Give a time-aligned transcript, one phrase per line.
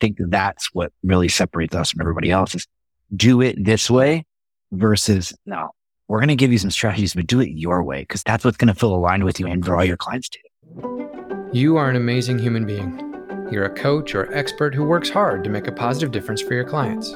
[0.00, 2.66] think that's what really separates us from everybody else is
[3.14, 4.24] do it this way
[4.72, 5.70] versus no,
[6.08, 8.56] we're going to give you some strategies, but do it your way because that's what's
[8.56, 11.50] going to feel aligned with you and draw your clients to you.
[11.52, 13.02] You are an amazing human being.
[13.50, 16.64] You're a coach or expert who works hard to make a positive difference for your
[16.64, 17.12] clients.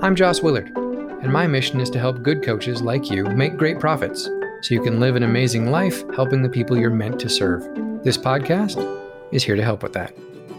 [0.00, 3.80] I'm Joss Willard, and my mission is to help good coaches like you make great
[3.80, 4.24] profits
[4.62, 7.62] so you can live an amazing life helping the people you're meant to serve.
[8.04, 8.78] This podcast
[9.32, 10.14] is here to help with that.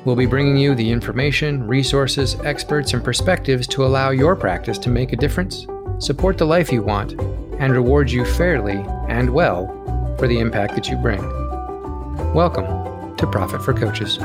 [0.06, 4.90] We'll be bringing you the information, resources, experts, and perspectives to allow your practice to
[4.90, 5.66] make a difference,
[5.98, 7.14] support the life you want,
[7.58, 9.68] and reward you fairly and well
[10.20, 11.22] for the impact that you bring.
[12.34, 14.18] Welcome to Profit for Coaches.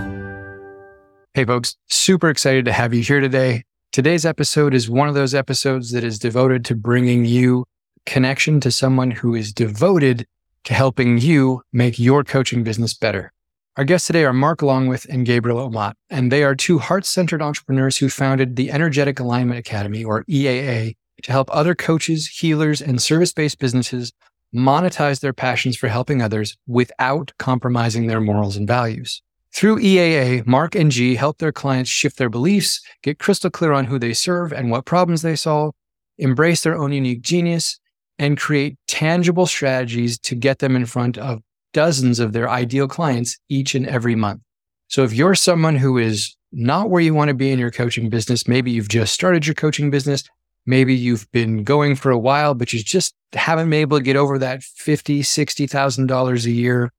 [1.35, 3.63] Hey, folks, super excited to have you here today.
[3.93, 7.67] Today's episode is one of those episodes that is devoted to bringing you
[8.05, 10.27] connection to someone who is devoted
[10.65, 13.33] to helping you make your coaching business better.
[13.79, 17.41] Our guests today are Marc Longwith and Gabriel Omat, and they are two heart centered
[17.41, 23.01] entrepreneurs who founded the Energetic Alignment Academy, or EAA, to help other coaches, healers, and
[23.01, 24.13] service based businesses
[24.53, 29.23] monetize their passions for helping others without compromising their morals and values.
[29.55, 33.85] Through EAA, Marc and G help their clients shift their beliefs, get crystal clear on
[33.85, 35.73] who they serve and what problems they solve,
[36.17, 37.79] embrace their own unique genius,
[38.19, 41.43] and create tangible strategies to get them in front of
[41.73, 44.41] dozens of their ideal clients each and every month.
[44.89, 48.09] So if you're someone who is not where you want to be in your coaching
[48.09, 50.25] business, maybe you've just started your coaching business,
[50.65, 54.17] maybe you've been going for a while, but you just haven't been able to get
[54.17, 56.91] over that fifty, sixty thousand dollars a year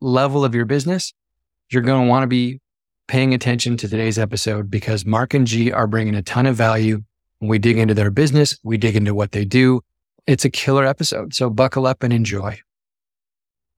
[0.00, 1.12] level of your business,
[1.70, 2.60] you're going to want to be
[3.06, 7.02] paying attention to today's episode because Marc and G are bringing a ton of value.
[7.38, 9.82] When we dig into their business, we dig into what they do.
[10.26, 11.34] It's a killer episode.
[11.34, 12.58] So buckle up and enjoy.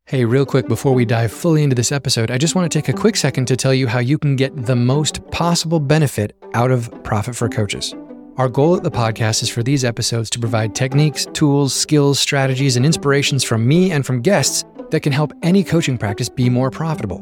[0.09, 2.89] Hey, real quick, before we dive fully into this episode, I just want to take
[2.89, 6.71] a quick second to tell you how you can get the most possible benefit out
[6.71, 7.95] of Profit for Coaches.
[8.39, 12.79] Our goal at the podcast is for these episodes to provide techniques, tools, skills, strategies,
[12.79, 16.71] and inspirations from me and from guests that can help any coaching practice be more
[16.71, 17.19] profitable.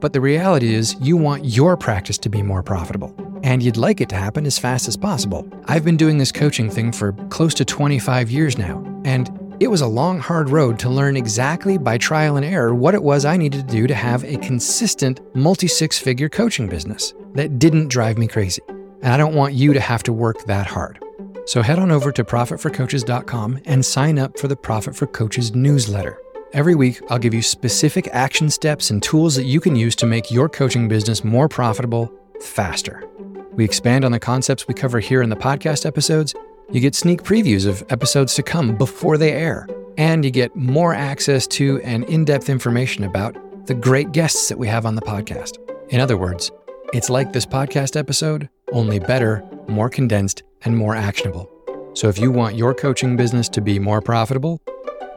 [0.00, 3.14] But the reality is, you want your practice to be more profitable,
[3.44, 5.48] and you'd like it to happen as fast as possible.
[5.66, 9.30] I've been doing this coaching thing for close to 25 years now, and
[9.60, 13.02] it was a long, hard road to learn exactly by trial and error what it
[13.02, 17.58] was I needed to do to have a consistent multi six figure coaching business that
[17.58, 18.62] didn't drive me crazy.
[19.02, 20.98] And I don't want you to have to work that hard.
[21.46, 26.18] So head on over to profitforcoaches.com and sign up for the Profit for Coaches newsletter.
[26.52, 30.06] Every week, I'll give you specific action steps and tools that you can use to
[30.06, 33.04] make your coaching business more profitable faster.
[33.52, 36.34] We expand on the concepts we cover here in the podcast episodes
[36.70, 40.94] you get sneak previews of episodes to come before they air, and you get more
[40.94, 43.36] access to and in depth information about
[43.66, 45.58] the great guests that we have on the podcast.
[45.90, 46.50] In other words,
[46.92, 51.50] it's like this podcast episode, only better, more condensed, and more actionable.
[51.94, 54.60] So if you want your coaching business to be more profitable,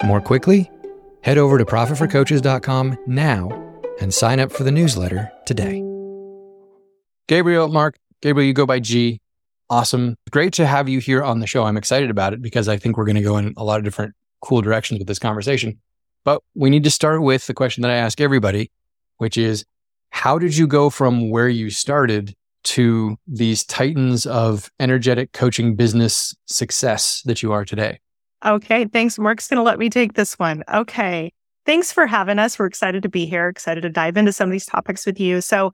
[0.03, 0.69] more quickly,
[1.21, 3.49] head over to profitforcoaches.com now
[3.99, 5.83] and sign up for the newsletter today.
[7.27, 9.19] Gabriel, Marc, Gabriel, you go by G.
[9.69, 10.15] Awesome.
[10.31, 11.63] Great to have you here on the show.
[11.63, 13.83] I'm excited about it because I think we're going to go in a lot of
[13.83, 15.79] different cool directions with this conversation.
[16.23, 18.71] But we need to start with the question that I ask everybody,
[19.17, 19.65] which is
[20.09, 22.33] how did you go from where you started
[22.63, 27.99] to these titans of energetic coaching business success that you are today?
[28.45, 28.85] Okay.
[28.85, 29.17] Thanks.
[29.17, 30.63] Marc's going to let me take this one.
[30.73, 31.31] Okay.
[31.65, 32.57] Thanks for having us.
[32.57, 35.41] We're excited to be here, excited to dive into some of these topics with you.
[35.41, 35.73] So,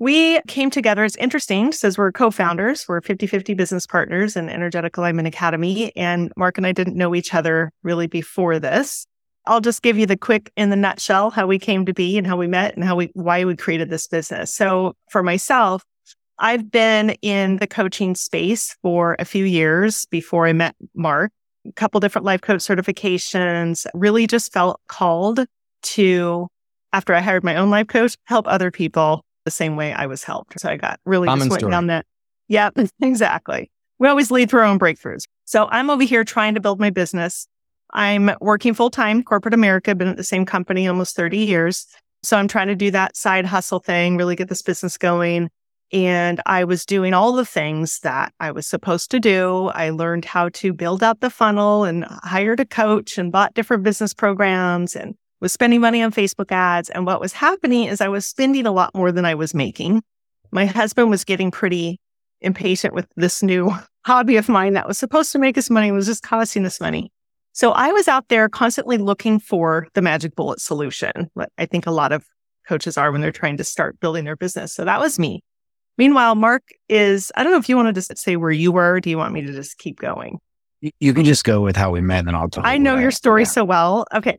[0.00, 1.04] we came together.
[1.04, 2.86] It's interesting says we're co-founders.
[2.88, 5.94] We're 50-50 business partners in Energetic Alignment Academy.
[5.94, 9.06] And Marc and I didn't know each other really before this.
[9.46, 12.26] I'll just give you the quick in the nutshell how we came to be and
[12.26, 14.54] how we met and how we why we created this business.
[14.54, 15.82] So for myself,
[16.38, 21.30] I've been in the coaching space for a few years before I met Marc.
[21.66, 25.44] A couple different life coach certifications, really just felt called
[25.82, 26.48] to
[26.92, 30.24] after I hired my own life coach, help other people the same way I was
[30.24, 30.60] helped.
[30.60, 31.70] So I got really Common just went story.
[31.70, 32.06] down that.
[32.48, 33.70] Yep, exactly.
[33.98, 35.24] We always lead through our own breakthroughs.
[35.44, 37.46] So I'm over here trying to build my business.
[37.92, 41.86] I'm working full time, corporate America, been at the same company almost 30 years.
[42.22, 45.50] So I'm trying to do that side hustle thing, really get this business going.
[45.92, 49.68] And I was doing all the things that I was supposed to do.
[49.74, 53.82] I learned how to build out the funnel and hired a coach and bought different
[53.82, 56.90] business programs and was spending money on Facebook ads.
[56.90, 60.02] And what was happening is I was spending a lot more than I was making.
[60.50, 61.98] My husband was getting pretty
[62.40, 63.72] impatient with this new
[64.06, 67.10] hobby of mine that was supposed to make us money, was just costing us money.
[67.52, 71.30] So I was out there constantly looking for the magic bullet solution.
[71.34, 72.24] What I think a lot of
[72.66, 74.72] coaches are when they're trying to start building their business.
[74.72, 75.42] So that was me.
[75.98, 78.94] Meanwhile, Marc is, I don't know if you want to just say where you were.
[78.94, 80.38] Or do you want me to just keep going?
[80.98, 83.42] You can just go with how we met and I'll tell I know your story
[83.42, 83.48] yeah.
[83.48, 84.06] so well.
[84.14, 84.38] Okay.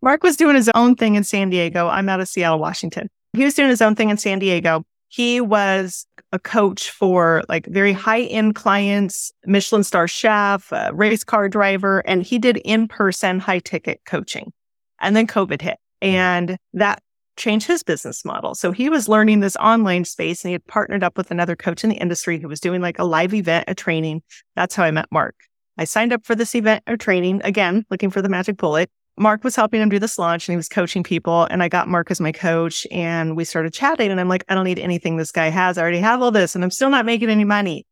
[0.00, 1.88] Marc was doing his own thing in San Diego.
[1.88, 3.08] I'm out of Seattle, Washington.
[3.32, 4.84] He was doing his own thing in San Diego.
[5.08, 11.48] He was a coach for like very high end clients, Michelin star chef, race car
[11.48, 14.52] driver, and he did in person high ticket coaching.
[15.00, 17.02] And then COVID hit and that
[17.36, 18.54] changed his business model.
[18.54, 21.84] So he was learning this online space and he had partnered up with another coach
[21.84, 24.22] in the industry who was doing like a live event, a training.
[24.56, 25.36] That's how I met Marc.
[25.78, 28.90] I signed up for this event or training again, looking for the magic bullet.
[29.18, 31.44] Marc was helping him do this launch and he was coaching people.
[31.50, 34.10] And I got Marc as my coach and we started chatting.
[34.10, 35.78] And I'm like, I don't need anything this guy has.
[35.78, 37.86] I already have all this and I'm still not making any money.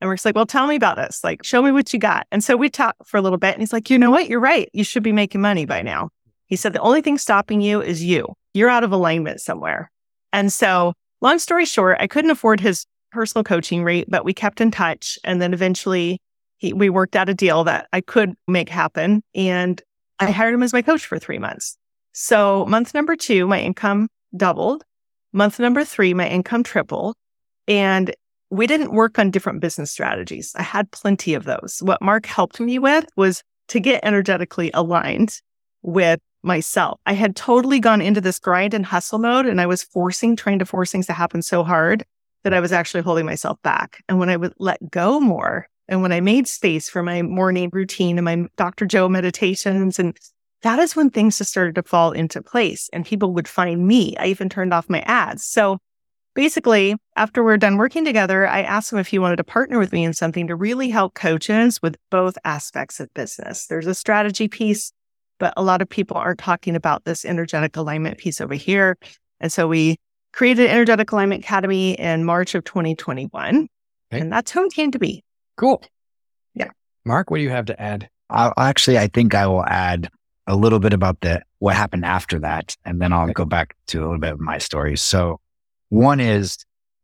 [0.00, 1.20] And Marc's like, well, tell me about this.
[1.24, 2.26] Like, show me what you got.
[2.30, 4.28] And so we talked for a little bit and he's like, you know what?
[4.28, 4.68] You're right.
[4.72, 6.10] You should be making money by now.
[6.46, 8.34] He said, the only thing stopping you is you.
[8.52, 9.90] You're out of alignment somewhere.
[10.32, 14.60] And so, long story short, I couldn't afford his personal coaching rate, but we kept
[14.60, 15.18] in touch.
[15.24, 16.20] And then eventually
[16.58, 19.22] he, we worked out a deal that I could make happen.
[19.34, 19.80] And
[20.18, 21.76] I hired him as my coach for three months.
[22.12, 24.84] So month number two, my income doubled.
[25.32, 27.14] Month number three, my income tripled.
[27.68, 28.14] And
[28.50, 30.52] we didn't work on different business strategies.
[30.56, 31.78] I had plenty of those.
[31.82, 35.40] What Marc helped me with was to get energetically aligned
[35.82, 37.00] with myself.
[37.06, 40.60] I had totally gone into this grind and hustle mode and I was forcing, trying
[40.60, 42.04] to force things to happen so hard
[42.44, 44.02] that I was actually holding myself back.
[44.08, 47.70] And when I would let go more and when I made space for my morning
[47.72, 48.86] routine and my Dr.
[48.86, 50.16] Joe meditations, and
[50.62, 54.16] that is when things just started to fall into place and people would find me.
[54.18, 55.44] I even turned off my ads.
[55.44, 55.78] So
[56.34, 59.92] basically, after we're done working together, I asked him if he wanted to partner with
[59.92, 63.66] me in something to really help coaches with both aspects of business.
[63.66, 64.92] There's a strategy piece,
[65.38, 68.96] but a lot of people aren't talking about this energetic alignment piece over here.
[69.40, 69.96] And so we
[70.32, 73.68] created Energetic Alignment Academy in March of 2021.
[74.12, 74.20] Okay.
[74.20, 75.22] And that's how it came to be.
[75.56, 75.82] Cool.
[76.54, 76.70] Yeah.
[77.04, 78.08] Marc, what do you have to add?
[78.30, 80.10] I'll, actually, I think I will add
[80.46, 84.00] a little bit about the what happened after that, and then I'll go back to
[84.00, 84.96] a little bit of my story.
[84.96, 85.40] So,
[85.88, 86.58] one is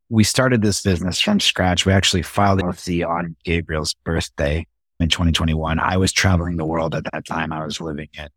[0.08, 1.86] we started this business from scratch.
[1.86, 4.66] We actually filed LLC on Gabriel's birthday
[5.00, 5.78] in 2021.
[5.78, 7.52] I was traveling the world at that time.
[7.52, 8.28] I was living in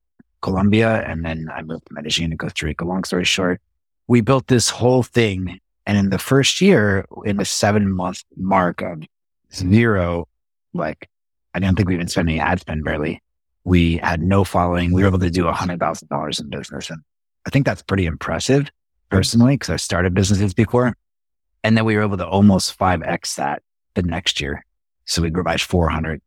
[0.41, 2.85] Colombia, and then I moved to Medellin in Costa Rica.
[2.85, 3.61] Long story short,
[4.07, 8.81] we built this whole thing, and in the first year, in the seven month mark
[8.81, 9.03] of
[9.53, 10.27] zero,
[10.73, 11.09] like
[11.53, 13.21] I don't think we even spent any ad spend barely.
[13.63, 14.91] We had no following.
[14.91, 16.89] We were able to do a hundred thousand dollars in business.
[16.89, 17.01] And
[17.47, 18.69] I think that's pretty impressive
[19.09, 20.95] personally, because I started businesses before.
[21.63, 23.63] And then we were able to almost 5X that
[23.95, 24.65] the next year.
[25.05, 26.19] So we grew by 400%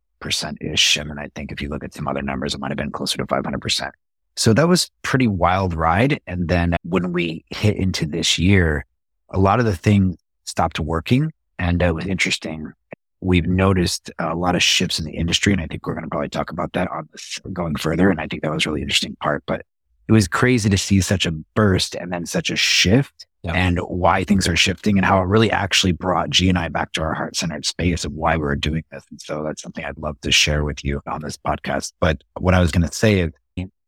[0.61, 0.97] ish.
[0.97, 2.91] And then I think if you look at some other numbers, it might have been
[2.91, 3.91] closer to 500%.
[4.35, 6.19] So that was pretty wild ride.
[6.25, 8.85] And then when we hit into this year,
[9.29, 11.31] a lot of the things stopped working.
[11.57, 12.73] And it was interesting
[13.21, 15.53] we've noticed a lot of shifts in the industry.
[15.53, 18.09] And I think we're going to probably talk about that on this going further.
[18.09, 19.65] And I think that was really interesting part, but
[20.07, 23.55] it was crazy to see such a burst and then such a shift yep.
[23.55, 26.93] and why things are shifting and how it really actually brought G and I back
[26.93, 29.03] to our heart centered space of why we were doing this.
[29.11, 31.93] And so that's something I'd love to share with you on this podcast.
[31.99, 33.31] But what I was going to say is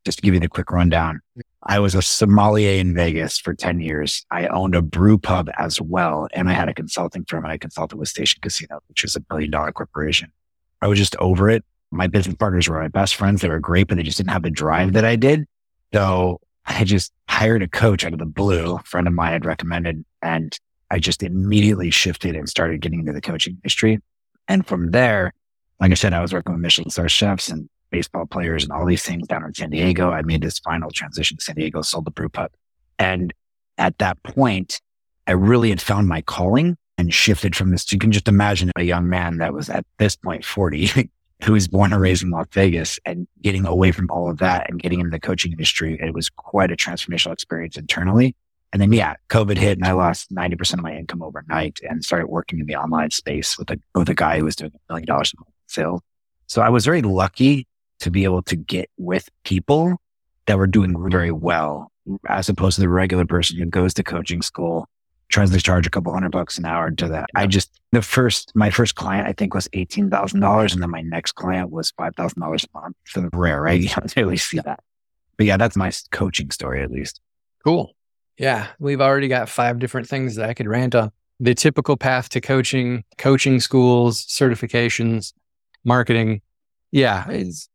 [0.06, 1.22] just to give you the quick rundown,
[1.64, 4.26] I was a sommelier in Vegas for 10 years.
[4.32, 6.28] I owned a brew pub as well.
[6.34, 9.52] And I had a consulting firm I consulted with Station Casino, which was a billion
[9.52, 10.32] dollar corporation.
[10.82, 11.64] I was just over it.
[11.92, 13.42] My business partners were my best friends.
[13.42, 15.46] They were great, but they just didn't have the drive that I did.
[15.94, 18.78] So I just hired a coach out of the blue.
[18.78, 20.58] A friend of mine had recommended and
[20.90, 24.00] I just immediately shifted and started getting into the coaching industry.
[24.48, 25.34] And from there,
[25.80, 28.86] like I said, I was working with Michelin star chefs and baseball players and all
[28.86, 30.12] these things down in San Diego.
[30.12, 32.52] I made this final transition to San Diego, sold the brew pub.
[32.98, 33.34] And
[33.78, 34.82] at that point,
[35.28, 37.92] I really had found my calling and shifted from this.
[37.92, 41.10] You can just imagine a young man that was at this point 40,
[41.44, 44.70] who was born and raised in Las Vegas and getting away from all of that
[44.70, 46.00] and getting into the coaching industry.
[46.02, 48.36] It was quite a transformational experience internally.
[48.74, 52.28] And then, yeah, COVID hit and I lost 90% of my income overnight and started
[52.28, 55.08] working in the online space with a, with a guy who was doing a million
[55.08, 56.02] dollars in sales.
[56.48, 57.68] So I was very lucky
[58.02, 59.98] to be able to get with people
[60.46, 61.92] that were doing very well
[62.28, 64.88] as opposed to the regular person who goes to coaching school,
[65.30, 67.30] tries to charge a couple hundred bucks an hour to that.
[67.36, 70.74] I just, the first, my first client, I think was $18,000.
[70.74, 72.96] And then my next client was $5,000 a month.
[73.08, 73.80] So rare, right?
[73.80, 74.80] You don't really see that.
[75.38, 77.22] But yeah, that's my coaching story, at least.
[77.64, 77.96] Cool.
[78.38, 78.68] Yeah.
[78.80, 81.12] We've already got five different things that I could rant on.
[81.40, 85.34] The typical path to coaching, coaching schools, certifications,
[85.84, 86.42] marketing.
[86.92, 87.30] Yeah.
[87.30, 87.70] It's,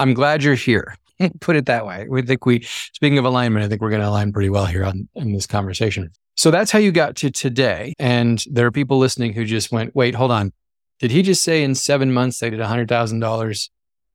[0.00, 0.96] I'm glad you're here.
[1.40, 2.06] Put it that way.
[2.08, 4.84] We think we, speaking of alignment, I think we're going to align pretty well here
[4.84, 6.10] on in this conversation.
[6.36, 7.92] So that's how you got to today.
[7.98, 10.52] And there are people listening who just went, wait, hold on.
[10.98, 13.68] Did he just say in seven months they did $100,000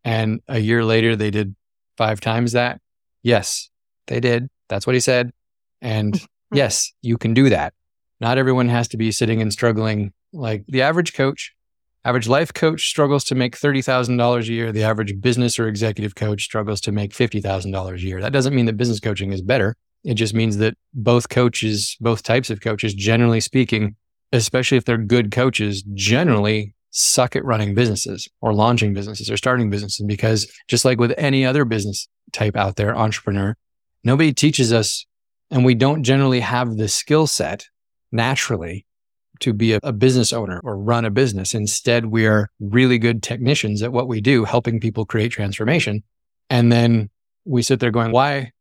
[0.04, 1.56] and a year later they did
[1.98, 2.82] five times that?
[3.22, 3.70] Yes,
[4.08, 4.50] they did.
[4.70, 5.32] That's what he said.
[5.84, 6.20] And
[6.51, 7.75] yes, you can do that.
[8.20, 11.54] Not everyone has to be sitting and struggling like the average coach.
[12.05, 14.71] Average life coach struggles to make $30,000 a year.
[14.71, 18.21] The average business or executive coach struggles to make $50,000 a year.
[18.21, 19.75] That doesn't mean that business coaching is better.
[20.03, 23.95] It just means that both coaches, both types of coaches, generally speaking,
[24.31, 29.71] especially if they're good coaches, generally suck at running businesses or launching businesses or starting
[29.71, 33.57] businesses because just like with any other business type out there, entrepreneur,
[34.03, 35.07] nobody teaches us
[35.50, 37.65] and we don't generally have the skill set
[38.12, 38.85] naturally
[39.42, 41.54] to be a, a, business owner or run a business.
[41.54, 46.04] Instead, we are really good technicians at what we do, helping people create transformation.
[46.50, 47.10] And then
[47.46, 48.51] we sit there going, why,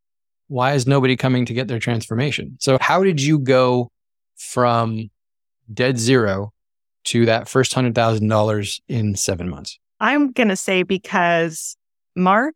[0.49, 2.57] why is nobody coming to get their transformation?
[2.61, 3.91] So how did you go
[4.37, 5.11] from
[5.73, 6.53] dead zero
[7.05, 9.79] to that first hundred thousand dollars in seven months?
[10.01, 11.77] I'm going to say because
[12.17, 12.55] Marc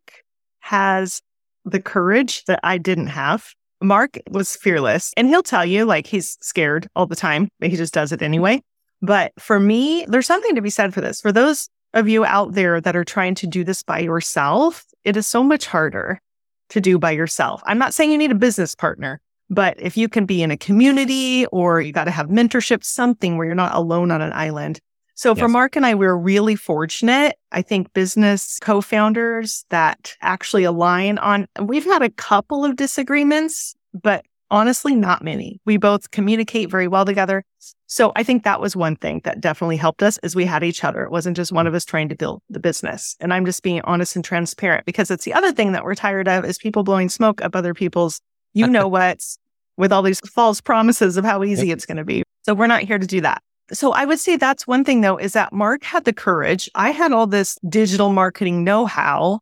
[0.59, 1.21] has
[1.65, 3.53] the courage that I didn't have.
[3.81, 7.77] Marc was fearless and he'll tell you like he's scared all the time, but he
[7.77, 8.61] just does it anyway.
[9.01, 11.21] But for me, there's something to be said for this.
[11.21, 15.15] For those of you out there that are trying to do this by yourself, it
[15.15, 16.21] is so much harder
[16.69, 17.61] to do by yourself.
[17.65, 20.57] I'm not saying you need a business partner, but if you can be in a
[20.57, 24.79] community or you got to have mentorship, something where you're not alone on an island.
[25.19, 25.39] So yes.
[25.39, 27.35] for Marc and I, we're really fortunate.
[27.51, 34.23] I think business co-founders that actually align on, we've had a couple of disagreements, but
[34.49, 35.59] honestly, not many.
[35.65, 37.43] We both communicate very well together.
[37.85, 40.85] So I think that was one thing that definitely helped us is we had each
[40.85, 41.03] other.
[41.03, 43.17] It wasn't just one of us trying to build the business.
[43.19, 46.29] And I'm just being honest and transparent because it's the other thing that we're tired
[46.29, 48.21] of is people blowing smoke up other people's,
[48.53, 49.37] you know what's
[49.75, 51.75] with all these false promises of how easy yep.
[51.75, 52.23] it's going to be.
[52.43, 53.43] So we're not here to do that.
[53.71, 56.69] So I would say that's one thing though, is that Marc had the courage.
[56.75, 59.41] I had all this digital marketing know how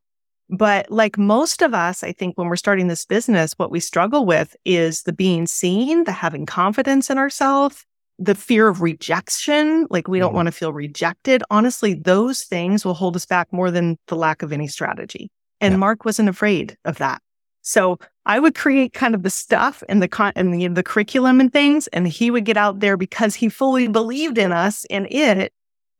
[0.50, 4.26] but like most of us, I think when we're starting this business, what we struggle
[4.26, 7.86] with is the being seen, the having confidence in ourselves,
[8.18, 9.88] the fear of rejection.
[9.90, 10.38] Like we don't mm-hmm.
[10.38, 11.44] want to feel rejected.
[11.50, 15.30] Honestly, those things will hold us back more than the lack of any strategy.
[15.60, 15.78] And yeah.
[15.78, 17.22] Marc wasn't afraid of that.
[17.62, 21.40] So I would create kind of the stuff and the con and the, the curriculum
[21.40, 25.08] and things, and he would get out there because he fully believed in us and
[25.10, 25.54] it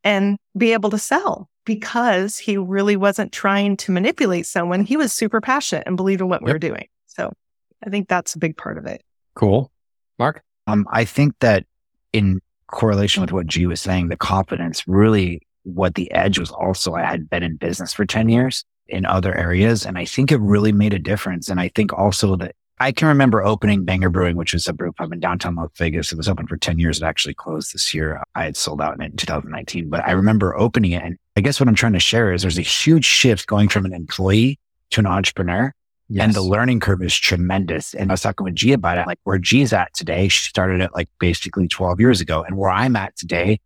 [0.04, 4.84] and be able to sell because he really wasn't trying to manipulate someone.
[4.84, 6.46] He was super passionate and believed in what yep.
[6.46, 6.88] we were doing.
[7.06, 7.32] So
[7.84, 9.02] I think that's a big part of it.
[9.34, 9.72] Cool.
[10.18, 10.42] Marc?
[10.66, 11.64] Um, I think that
[12.12, 16.92] in correlation with what G was saying, the confidence really what the edge was also
[16.92, 19.84] I had been in business for 10 years in other areas.
[19.84, 21.48] And I think it really made a difference.
[21.48, 24.92] And I think also that I can remember opening Banger Brewing, which was a brew
[24.92, 26.12] pub in downtown Las Vegas.
[26.12, 27.02] It was open for 10 years.
[27.02, 28.22] It actually closed this year.
[28.34, 31.02] I had sold out in it in 2019, but I remember opening it.
[31.02, 33.84] And I guess what I'm trying to share is there's a huge shift going from
[33.84, 35.72] an employee to an entrepreneur.
[36.08, 36.24] Yes.
[36.24, 37.94] And the learning curve is tremendous.
[37.94, 40.28] And I was talking with G about it, like where G's at today.
[40.28, 42.44] She started it like basically 12 years ago.
[42.44, 43.60] And where I'm at today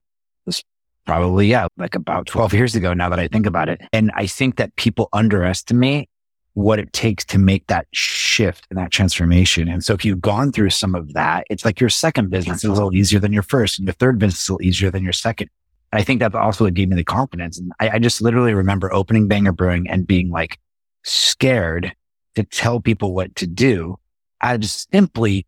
[1.07, 3.81] probably, yeah, like about 12 years ago now that I think about it.
[3.93, 6.09] And I think that people underestimate
[6.55, 9.69] what it takes to make that shift and that transformation.
[9.69, 12.65] And so if you've gone through some of that, it's like your second business is
[12.65, 15.03] a little easier than your first and your third business is a little easier than
[15.03, 15.49] your second.
[15.91, 17.59] And I think that also what gave me the confidence.
[17.59, 20.59] And I, I just literally remember opening Banger Brewing and being like
[21.05, 21.95] scared
[22.35, 23.99] to tell people what to do.
[24.41, 25.47] I just simply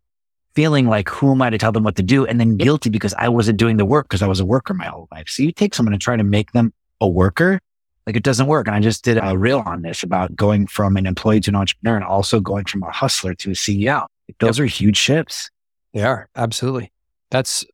[0.55, 2.25] feeling like, who am I to tell them what to do?
[2.25, 4.85] And then guilty because I wasn't doing the work because I was a worker my
[4.85, 5.27] whole life.
[5.27, 7.59] So you take someone and try to make them a worker
[8.05, 8.67] like it doesn't work.
[8.67, 11.55] And I just did a reel on this about going from an employee to an
[11.55, 14.05] entrepreneur and also going from a hustler to a CEO.
[14.39, 14.63] Those yep.
[14.63, 15.49] are huge shifts.
[15.93, 16.91] They are absolutely.
[17.31, 17.65] That's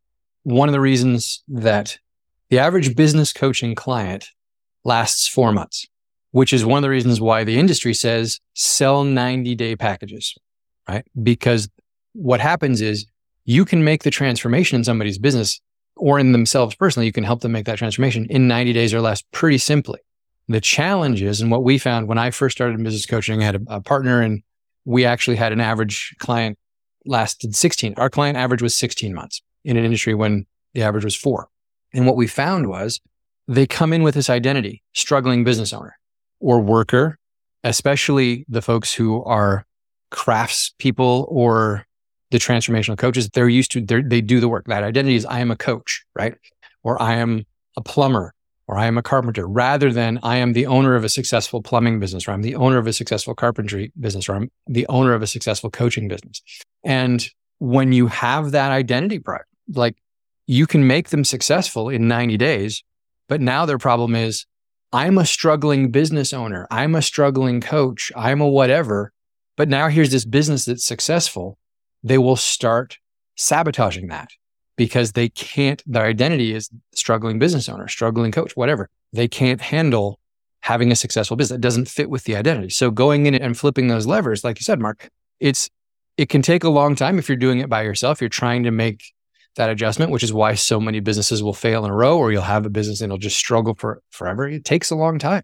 [0.43, 1.97] one of the reasons that
[2.49, 4.27] the average business coaching client
[4.83, 5.85] lasts four months,
[6.31, 10.35] which is one of the reasons why the industry says sell 90 day packages,
[10.87, 11.05] right?
[11.21, 11.69] Because
[12.13, 13.05] what happens is
[13.45, 15.59] you can make the transformation in somebody's business
[15.95, 17.05] or in themselves personally.
[17.05, 19.99] You can help them make that transformation in 90 days or less pretty simply.
[20.47, 23.45] The challenge is, and what we found when I first started in business coaching, I
[23.45, 24.43] had a, a partner and
[24.85, 26.57] we actually had an average client
[27.05, 27.95] lasted 16.
[27.97, 31.47] Our client average was 16 months in an industry when the average was four.
[31.93, 32.99] And what we found was
[33.47, 35.97] they come in with this identity, struggling business owner
[36.39, 37.17] or worker,
[37.63, 39.65] especially the folks who are
[40.09, 41.85] crafts people or
[42.31, 43.29] the transformational coaches.
[43.29, 44.65] They're used to, they're, they do the work.
[44.67, 46.35] That identity is I am a coach, right?
[46.83, 47.45] Or I am
[47.77, 48.33] a plumber
[48.67, 51.99] or I am a carpenter rather than I am the owner of a successful plumbing
[51.99, 55.21] business or I'm the owner of a successful carpentry business or I'm the owner of
[55.21, 56.41] a successful coaching business.
[56.83, 57.27] And
[57.59, 59.97] when you have that identity product, like
[60.47, 62.83] you can make them successful in 90 days,
[63.27, 64.45] but now their problem is
[64.93, 66.67] I'm a struggling business owner.
[66.69, 68.11] I'm a struggling coach.
[68.15, 69.13] I'm a whatever.
[69.55, 71.57] But now here's this business that's successful.
[72.03, 72.97] They will start
[73.35, 74.29] sabotaging that
[74.75, 78.89] because they can't, their identity is struggling business owner, struggling coach, whatever.
[79.13, 80.19] They can't handle
[80.61, 81.57] having a successful business.
[81.57, 82.69] It doesn't fit with the identity.
[82.69, 85.69] So going in and flipping those levers, like you said, Marc, it's,
[86.17, 88.21] it can take a long time if you're doing it by yourself.
[88.21, 89.03] You're trying to make
[89.55, 92.41] that adjustment, which is why so many businesses will fail in a row, or you'll
[92.43, 94.47] have a business and it'll just struggle for forever.
[94.47, 95.43] It takes a long time.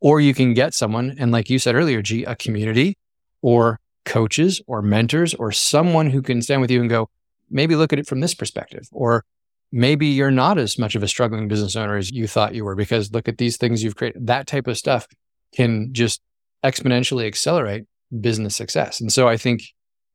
[0.00, 2.98] Or you can get someone, and like you said earlier, G, a community
[3.40, 7.10] or coaches or mentors or someone who can stand with you and go,
[7.50, 8.88] maybe look at it from this perspective.
[8.92, 9.24] Or
[9.70, 12.74] maybe you're not as much of a struggling business owner as you thought you were
[12.74, 14.26] because look at these things you've created.
[14.26, 15.06] That type of stuff
[15.54, 16.22] can just
[16.64, 17.84] exponentially accelerate
[18.20, 19.00] business success.
[19.00, 19.62] And so I think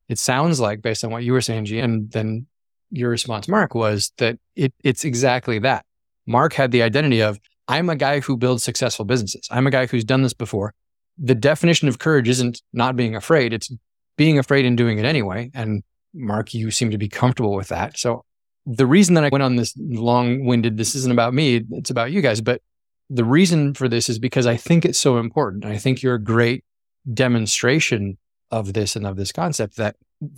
[0.08, 2.46] it sounds like, based on what you were saying, G, and then
[2.90, 5.84] your response, Marc, was that it, it's exactly that.
[6.26, 9.48] Marc had the identity of, I'm a guy who builds successful businesses.
[9.50, 10.74] I'm a guy who's done this before.
[11.18, 13.70] The definition of courage isn't not being afraid, it's
[14.16, 15.50] being afraid and doing it anyway.
[15.54, 15.82] And
[16.14, 17.98] Marc, you seem to be comfortable with that.
[17.98, 18.24] So
[18.66, 22.12] the reason that I went on this long winded, this isn't about me, it's about
[22.12, 22.40] you guys.
[22.40, 22.62] But
[23.10, 25.64] the reason for this is because I think it's so important.
[25.64, 26.64] I think you're a great
[27.12, 28.18] demonstration
[28.50, 29.96] of this and of this concept that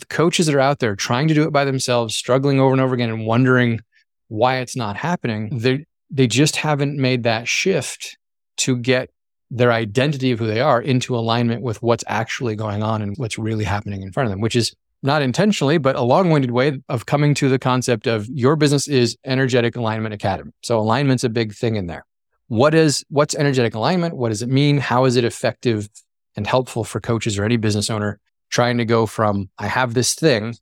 [0.09, 2.95] coaches that are out there trying to do it by themselves, struggling over and over
[2.95, 3.81] again and wondering
[4.28, 8.16] why it's not happening, they they just haven't made that shift
[8.57, 9.11] to get
[9.51, 13.39] their identity of who they are into alignment with what's actually going on and what's
[13.39, 16.81] really happening in front of them, which is not intentionally, but a long winded way
[16.89, 20.51] of coming to the concept of your business is energetic alignment academy.
[20.63, 22.07] So alignment's a big thing in there.
[22.49, 24.17] What is, what's energetic alignment?
[24.17, 24.79] What does it mean?
[24.79, 25.89] How is it effective
[26.37, 28.19] and helpful for coaches or any business owner
[28.51, 30.55] trying to go from I have this thing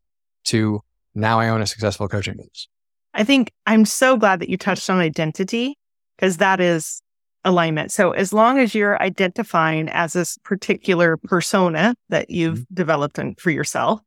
[0.45, 0.81] to
[1.15, 2.69] now I own a successful coaching business?
[3.15, 5.77] I think I'm so glad that you touched on identity
[6.17, 7.02] because that is
[7.45, 7.93] alignment.
[7.93, 12.75] So as long as you're identifying as this particular persona that you've mm-hmm.
[12.75, 14.01] developed for yourself,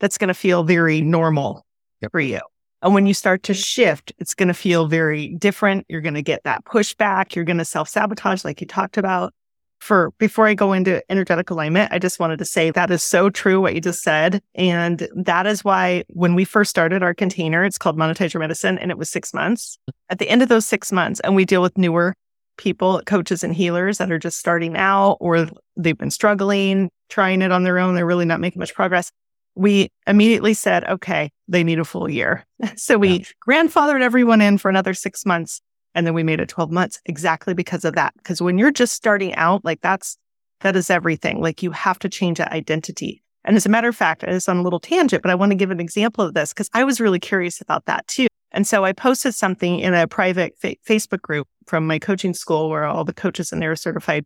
[0.00, 1.64] that's going to feel very normal
[2.00, 2.12] yep.
[2.12, 2.40] for you.
[2.80, 5.84] And when you start to shift, it's going to feel very different.
[5.88, 7.34] You're going to get that pushback.
[7.34, 9.34] You're going to self sabotage, like you talked about
[9.80, 13.30] for before I go into energetic alignment, I just wanted to say that is so
[13.30, 14.42] true what you just said.
[14.54, 18.78] And that is why when we first started our container, it's called Monetize Your Medicine
[18.78, 19.78] and it was six months.
[20.10, 22.14] At the end of those six months, and we deal with newer
[22.58, 27.50] people, coaches and healers that are just starting out or they've been struggling, trying it
[27.50, 27.94] on their own.
[27.94, 29.10] They're really not making much progress.
[29.54, 32.44] We immediately said, okay, they need a full year.
[32.76, 33.24] so we yeah.
[33.48, 35.60] grandfathered everyone in for another six months
[35.94, 38.12] and then we made it 12 months exactly because of that.
[38.18, 40.16] Because when you're just starting out, like that's,
[40.60, 41.40] that is everything.
[41.40, 43.22] Like you have to change that identity.
[43.44, 45.56] And as a matter of fact, it's on a little tangent, but I want to
[45.56, 48.26] give an example of this because I was really curious about that too.
[48.52, 52.70] And so I posted something in a private fa- Facebook group from my coaching school
[52.70, 54.24] where all the coaches in there are certified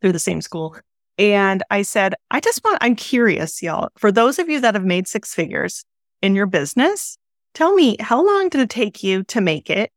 [0.00, 0.76] through the same school.
[1.18, 4.84] And I said, I just want, I'm curious, y'all, for those of you that have
[4.84, 5.84] made six figures
[6.22, 7.18] in your business,
[7.52, 9.90] tell me how long did it take you to make it?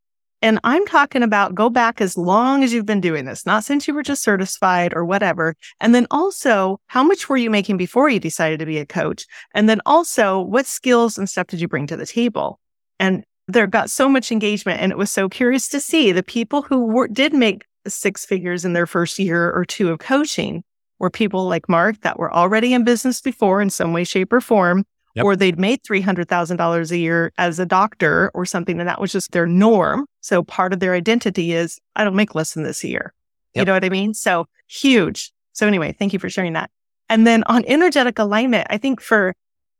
[0.43, 3.87] And I'm talking about go back as long as you've been doing this, not since
[3.87, 5.55] you were just certified or whatever.
[5.79, 9.25] And then also, how much were you making before you decided to be a coach?
[9.55, 12.59] And then also, what skills and stuff did you bring to the table?
[12.99, 14.81] And there got so much engagement.
[14.81, 18.65] And it was so curious to see the people who were, did make six figures
[18.65, 20.63] in their first year or two of coaching
[20.99, 24.41] were people like Marc that were already in business before in some way, shape, or
[24.41, 24.83] form
[25.15, 25.25] Yep.
[25.25, 28.79] or they'd made $300,000 a year as a doctor or something.
[28.79, 30.05] And that was just their norm.
[30.21, 33.15] So part of their identity is, I don't make less than this a year.
[33.55, 33.61] Yep.
[33.61, 34.13] You know what I mean?
[34.13, 35.31] So huge.
[35.53, 36.69] So anyway, thank you for sharing that.
[37.09, 39.33] And then on energetic alignment, I think for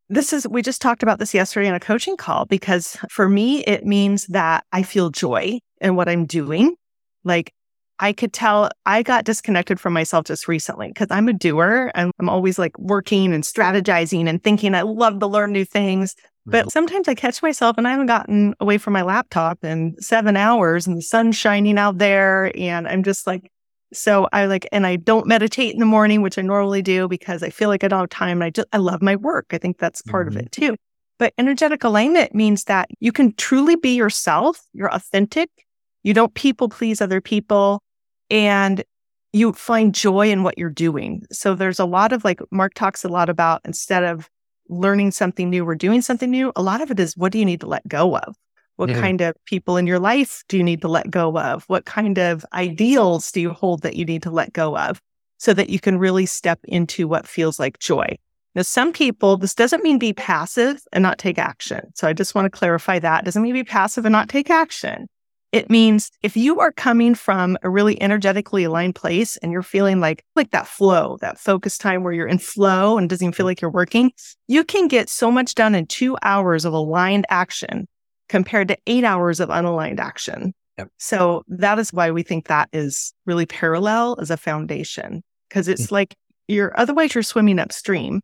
[0.09, 3.63] this is, we just talked about this yesterday in a coaching call because for me,
[3.63, 6.75] it means that I feel joy in what I'm doing.
[7.23, 7.53] Like
[7.99, 12.11] I could tell I got disconnected from myself just recently because I'm a doer and
[12.19, 16.15] I'm always like working and strategizing and thinking I love to learn new things.
[16.49, 20.37] But sometimes I catch myself and I haven't gotten away from my laptop in seven
[20.37, 22.57] hours and the sun's shining out there.
[22.57, 23.51] And I'm just like,
[23.93, 27.43] so I like, and I don't meditate in the morning, which I normally do because
[27.43, 28.37] I feel like I don't have time.
[28.37, 29.47] And I just, I love my work.
[29.51, 30.39] I think that's part mm-hmm.
[30.39, 30.75] of it too.
[31.19, 34.59] But energetic alignment means that you can truly be yourself.
[34.73, 35.49] You're authentic.
[36.03, 37.81] You don't people please other people
[38.29, 38.83] and
[39.33, 41.23] you find joy in what you're doing.
[41.31, 44.29] So there's a lot of like Marc talks a lot about instead of
[44.69, 47.45] learning something new or doing something new, a lot of it is what do you
[47.45, 48.35] need to let go of?
[48.77, 49.01] What yeah.
[49.01, 51.63] kind of people in your life do you need to let go of?
[51.65, 55.01] What kind of ideals do you hold that you need to let go of
[55.37, 58.17] so that you can really step into what feels like joy?
[58.53, 61.91] Now, some people, this doesn't mean be passive and not take action.
[61.95, 63.21] So I just want to clarify that.
[63.21, 65.07] It doesn't mean be passive and not take action.
[65.51, 69.99] It means if you are coming from a really energetically aligned place and you're feeling
[69.99, 73.45] like like that flow, that focus time where you're in flow and doesn't even feel
[73.45, 73.49] mm.
[73.49, 74.11] like you're working,
[74.47, 77.87] you can get so much done in 2 hours of aligned action
[78.29, 80.53] compared to 8 hours of unaligned action.
[80.77, 80.89] Yep.
[80.97, 85.85] So that is why we think that is really parallel as a foundation because it's
[85.85, 85.95] mm-hmm.
[85.95, 86.15] like
[86.47, 88.21] you're otherwise you're swimming upstream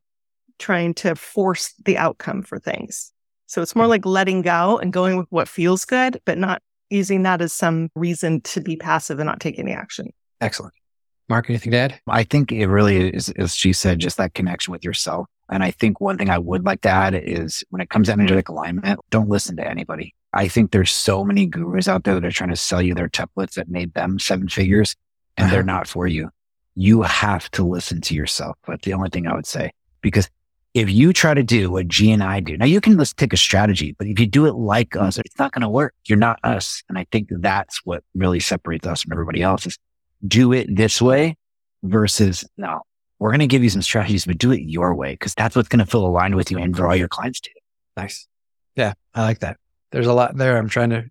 [0.59, 3.11] trying to force the outcome for things.
[3.47, 7.23] So it's more like letting go and going with what feels good, but not using
[7.23, 10.09] that as some reason to be passive and not take any action.
[10.41, 10.73] Excellent.
[11.29, 11.99] Marc, anything to add?
[12.07, 15.27] I think it really is, as she said, just that connection with yourself.
[15.51, 18.13] And I think one thing I would like to add is when it comes to
[18.13, 20.15] energetic alignment, don't listen to anybody.
[20.34, 23.10] I think there's so many gurus out there that are trying to sell you their
[23.10, 24.95] templates that made them seven figures
[25.38, 25.56] and uh-huh.
[25.56, 26.29] they're not for you.
[26.75, 28.58] You have to listen to yourself.
[28.67, 29.71] That's the only thing I would say.
[30.01, 30.29] Because
[30.73, 33.32] if you try to do what G and I do, now you can let's take
[33.32, 35.93] a strategy, but if you do it like us, it's not going to work.
[36.06, 36.82] You're not us.
[36.89, 39.77] And I think that's what really separates us from everybody else is
[40.27, 41.38] do it this way
[41.84, 42.82] versus no,
[43.23, 45.69] we're going to give you some strategies, but do it your way because that's what's
[45.69, 47.63] going to feel aligned with you and draw your clients to it.
[47.95, 48.27] Nice.
[48.75, 48.95] Yeah.
[49.15, 49.55] I like that.
[49.91, 50.57] There's a lot there.
[50.57, 51.05] I'm trying to,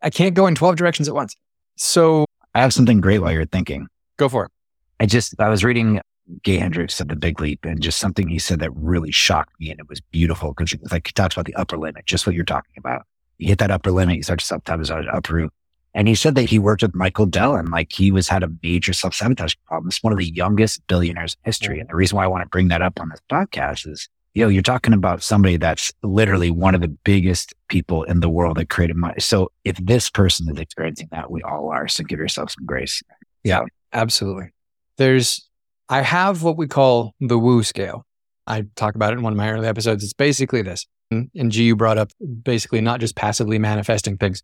[0.00, 1.34] I can't go in 12 directions at once.
[1.74, 3.88] So I have something great while you're thinking.
[4.18, 4.52] Go for it.
[5.00, 6.00] I just, I was reading
[6.44, 9.72] Gay Hendricks of The Big Leap and just something he said that really shocked me.
[9.72, 12.44] And it was beautiful because like he talks about the upper limit, just what you're
[12.44, 13.02] talking about.
[13.38, 15.52] You hit that upper limit, you start to sometimes uproot.
[15.94, 18.50] And he said that he worked with Michael Dell and like he was had a
[18.62, 19.88] major self sabotage problem.
[19.88, 21.80] It's one of the youngest billionaires in history.
[21.80, 24.44] And the reason why I want to bring that up on this podcast is, you
[24.44, 28.58] know, you're talking about somebody that's literally one of the biggest people in the world
[28.58, 29.18] that created money.
[29.18, 31.88] So if this person is experiencing that, we all are.
[31.88, 33.02] So give yourself some grace.
[33.42, 34.50] Yeah, absolutely.
[34.98, 35.48] There's
[35.88, 38.04] I have what we call the woo scale.
[38.46, 40.04] I talk about it in one of my early episodes.
[40.04, 40.86] It's basically this.
[41.10, 42.10] And G, you brought up
[42.42, 44.42] basically not just passively manifesting things,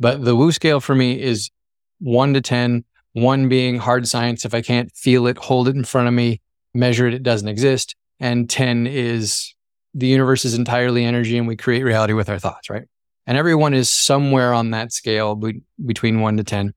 [0.00, 1.50] but the woo scale for me is
[1.98, 4.44] one to 10, one being hard science.
[4.44, 6.40] If I can't feel it, hold it in front of me,
[6.74, 7.94] measure it, it doesn't exist.
[8.18, 9.54] And 10 is
[9.94, 12.84] the universe is entirely energy and we create reality with our thoughts, right?
[13.26, 16.72] And everyone is somewhere on that scale be- between one to 10.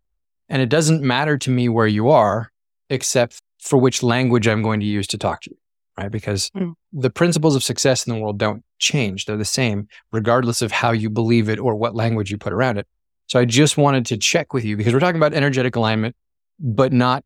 [0.50, 2.52] And it doesn't matter to me where you are,
[2.90, 5.58] except for which language I'm going to use to talk to you,
[5.98, 6.12] right?
[6.12, 6.74] Because mm.
[6.92, 9.26] the principles of success in the world don't change.
[9.26, 12.78] They're the same, regardless of how you believe it or what language you put around
[12.78, 12.88] it.
[13.28, 16.16] So I just wanted to check with you because we're talking about energetic alignment,
[16.60, 17.24] but not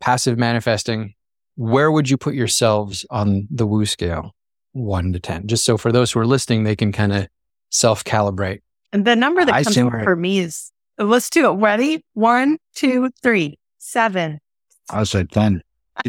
[0.00, 1.14] passive manifesting.
[1.56, 4.34] Where would you put yourselves on the woo scale,
[4.72, 5.46] one to 10?
[5.46, 7.28] Just so for those who are listening, they can kind of
[7.70, 8.60] self calibrate.
[8.92, 11.54] And the number that I comes up for me is let's do it.
[11.54, 12.04] Ready?
[12.14, 14.40] One, two, three, seven.
[14.88, 15.62] I said 10.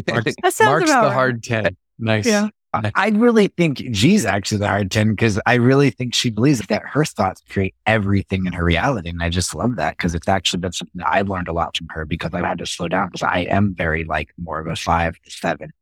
[0.08, 1.76] Marc's, that sounds Marc's about the hard 10.
[1.98, 2.26] Nice.
[2.26, 2.48] Yeah.
[2.72, 6.82] I really think G's actually the hard 10 because I really think she believes that
[6.82, 9.10] her thoughts create everything in her reality.
[9.10, 11.76] And I just love that because it's actually been something that I've learned a lot
[11.76, 14.66] from her because I've had to slow down because I am very like more of
[14.66, 15.72] a five to seven.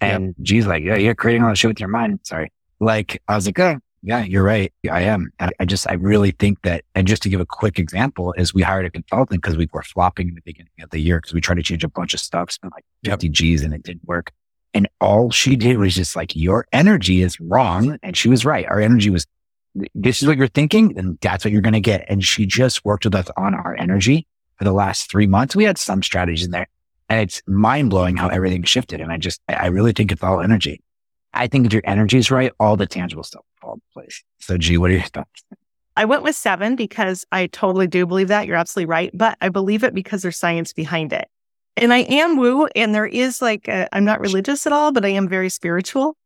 [0.00, 0.34] And yep.
[0.42, 2.20] G's like, yeah, you're creating all that shit with your mind.
[2.22, 2.52] Sorry.
[2.80, 4.72] Like, I was like, oh, yeah, you're right.
[4.90, 5.32] I am.
[5.40, 8.54] I, I just, I really think that, and just to give a quick example is
[8.54, 11.34] we hired a consultant because we were flopping in the beginning of the year because
[11.34, 13.32] we tried to change a bunch of stuff, spent like 50 yep.
[13.32, 14.32] G's and it didn't work.
[14.74, 17.98] And all she did was just like, your energy is wrong.
[18.02, 18.66] And she was right.
[18.66, 19.26] Our energy was,
[19.94, 22.04] this is what you're thinking and that's what you're going to get.
[22.08, 24.26] And she just worked with us on our energy
[24.56, 25.56] for the last three months.
[25.56, 26.68] We had some strategies in there
[27.08, 29.00] and it's mind blowing how everything shifted.
[29.00, 30.82] And I just, I really think it's all energy.
[31.32, 34.22] I think if your energy is right, all the tangible stuff will fall into place.
[34.40, 35.44] So, G, what are your thoughts?
[35.96, 38.46] I went with seven because I totally do believe that.
[38.46, 39.10] You're absolutely right.
[39.12, 41.28] But I believe it because there's science behind it.
[41.78, 45.04] And I am woo, and there is like, i am not religious at all, but
[45.04, 46.16] I am very spiritual.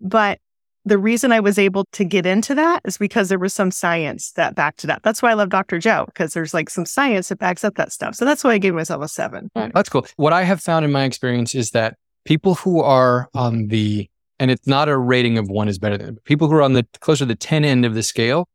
[0.00, 0.38] But
[0.84, 4.32] the reason I was able to get into that is because there was some science
[4.32, 5.02] that backed it up.
[5.02, 5.78] That's why I love Dr.
[5.78, 8.14] Joe, because there's like some science that backs up that stuff.
[8.14, 9.50] So that's why I gave myself a seven.
[9.54, 10.06] That's cool.
[10.16, 14.08] What I have found in my experience is that people who are on the
[14.38, 16.86] and it's not a rating of one is better than people who are on the
[17.00, 18.48] closer to the 10 end of the scale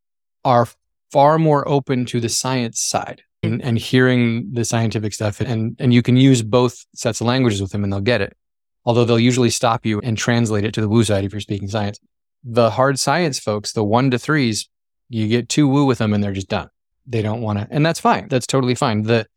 [0.43, 0.67] are
[1.11, 3.21] far more open to the science side
[3.55, 7.61] and, and hearing the scientific stuff and and you can use both sets of languages
[7.61, 8.35] with them and they'll get it.
[8.85, 11.67] Although they'll usually stop you and translate it to the woo side if you're speaking
[11.67, 11.99] science.
[12.43, 14.69] The hard science folks the one to threes
[15.09, 16.69] you get too woo with them and they're just done.
[17.07, 18.27] They don't want to and that's fine.
[18.27, 19.03] That's totally fine.
[19.03, 19.27] The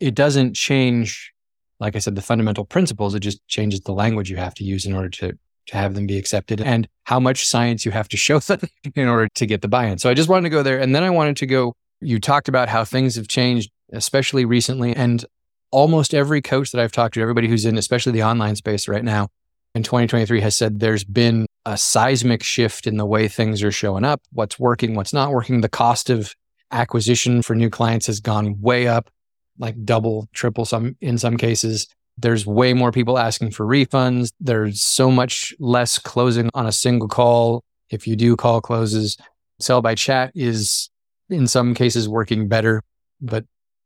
[0.00, 1.32] it doesn't change
[1.78, 3.14] like i said the fundamental principles.
[3.14, 6.06] It just changes the language you have to use in order to to have them
[6.06, 8.60] be accepted and how much science you have to show them
[8.94, 9.98] in order to get the buy-in.
[9.98, 10.78] So I just wanted to go there.
[10.78, 14.94] And then I wanted to go, you talked about how things have changed, especially recently.
[14.94, 15.24] And
[15.70, 19.04] almost every coach that I've talked to, everybody who's in, especially the online space right
[19.04, 19.28] now,
[19.74, 24.04] in 2023 has said there's been a seismic shift in the way things are showing
[24.04, 25.60] up, what's working, what's not working.
[25.60, 26.34] The cost of
[26.70, 29.10] acquisition for new clients has gone way up,
[29.58, 31.88] like double, triple some in some cases.
[32.18, 34.32] There's way more people asking for refunds.
[34.40, 37.64] There's so much less closing on a single call.
[37.90, 39.16] If you do call closes,
[39.58, 40.90] sell by chat is
[41.32, 42.82] in some cases working better,
[43.20, 43.44] but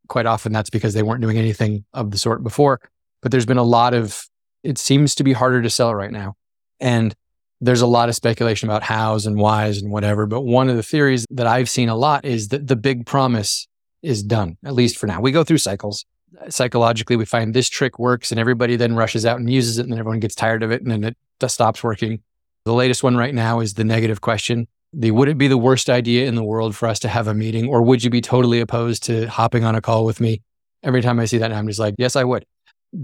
[0.09, 2.81] quite often that's because they weren't doing anything of the sort before.
[3.23, 4.27] But there's been a lot of,
[4.63, 6.35] it seems to be harder to sell right now.
[6.81, 7.15] And
[7.61, 10.27] there's a lot of speculation about hows and whys and whatever.
[10.27, 13.67] But one of the theories that I've seen a lot is that the big promise
[14.03, 15.21] is done, at least for now.
[15.21, 16.05] We go through cycles.
[16.49, 19.93] Psychologically, we find this trick works and everybody then rushes out and uses it and
[19.93, 21.17] then everyone gets tired of it and then it
[21.49, 22.21] stops working.
[22.65, 24.69] The latest one right now is the negative question.
[24.99, 27.35] The would it be the worst idea in the world for us to have a
[27.35, 30.41] meeting or would you be totally opposed to hopping on a call with me?
[30.83, 32.47] Every time I see that, I'm just like, yes, I would.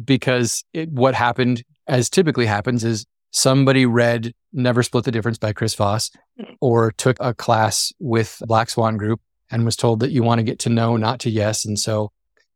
[0.04, 5.52] Because it, what happened, as typically happens, is somebody read Never Split the Difference by
[5.52, 6.54] Chris Voss mm-hmm.
[6.60, 10.44] or took a class with Black Swan Group and was told that you want to
[10.44, 11.64] get to know, not to yes.
[11.64, 12.10] And so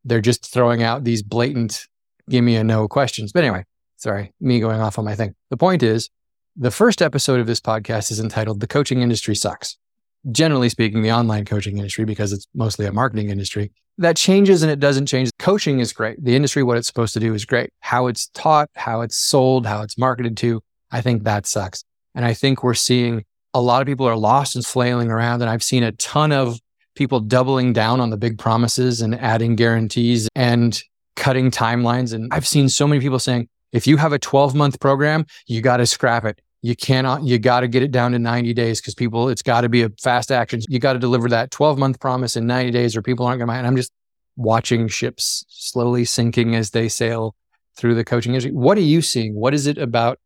[0.05, 1.87] they're just throwing out these blatant,
[2.31, 3.33] give me a no questions.
[3.33, 3.65] But anyway,
[3.97, 5.35] sorry, me going off on my thing.
[5.51, 6.09] The point is,
[6.59, 9.77] the first episode of this podcast is entitled The Coaching Industry Sucks.
[10.33, 14.73] Generally speaking, the online coaching industry, because it's mostly a marketing industry, that changes and
[14.73, 15.31] it doesn't change.
[15.39, 16.23] Coaching is great.
[16.23, 17.71] The industry, what it's supposed to do is great.
[17.81, 21.85] How it's taught, how it's sold, how it's marketed to, I think that sucks.
[22.15, 25.43] And I think we're seeing a lot of people are lost and flailing around.
[25.43, 26.59] And I've seen a ton of
[26.95, 30.83] people doubling down on the big promises and adding guarantees and
[31.17, 32.15] cutting timelines.
[32.15, 35.61] And I've seen so many people saying, if you have a 12 month program, you
[35.61, 36.41] got to scrap it.
[36.67, 39.61] You cannot, you got to get it down to 90 days because people, it's got
[39.61, 40.61] to be a fast action.
[40.69, 43.47] You got to deliver that 12 month promise in 90 days or people aren't going
[43.49, 43.65] to it.
[43.65, 43.93] I'm just
[44.35, 47.37] watching ships slowly sinking as they sail
[47.77, 48.51] through the coaching industry.
[48.51, 49.37] What are you seeing?
[49.37, 50.19] What is it about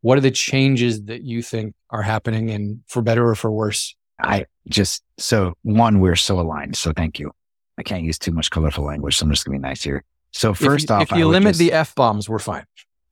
[0.00, 3.94] what are the changes that you think are happening and for better or for worse?
[4.18, 6.76] I just, so one, we're so aligned.
[6.76, 7.30] So thank you.
[7.78, 9.16] I can't use too much colorful language.
[9.16, 10.02] So I'm just going to be nice here.
[10.32, 12.64] So first if off, if you limit just, the F bombs, we're fine.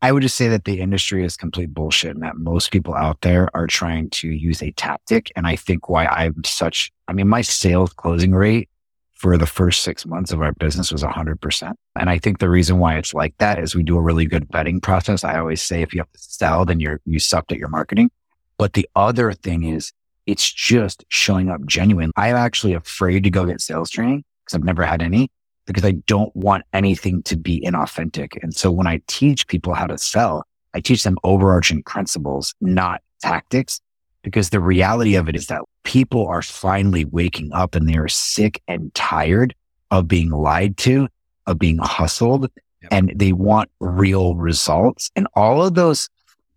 [0.02, 3.20] I would just say that the industry is complete bullshit and that most people out
[3.20, 5.30] there are trying to use a tactic.
[5.36, 8.68] And I think why I'm such, I mean, my sales closing rate
[9.12, 11.74] for the first six months of our business was 100%.
[11.94, 14.48] And I think the reason why it's like that is we do a really good
[14.48, 15.22] vetting process.
[15.22, 18.10] I always say if you have to sell, then you're, you sucked at your marketing.
[18.58, 19.92] But the other thing is
[20.26, 22.10] it's just showing up genuine.
[22.16, 25.30] I'm actually afraid to go get sales training because I've never had any
[25.66, 28.42] because I don't want anything to be inauthentic.
[28.42, 30.44] And so when I teach people how to sell,
[30.74, 33.80] I teach them overarching principles, not tactics
[34.22, 38.08] because the reality of it is that people are finally waking up and they are
[38.08, 39.54] sick and tired
[39.90, 41.08] of being lied to,
[41.46, 42.48] of being hustled,
[42.82, 42.92] yep.
[42.92, 45.10] and they want real results.
[45.16, 46.08] And all of those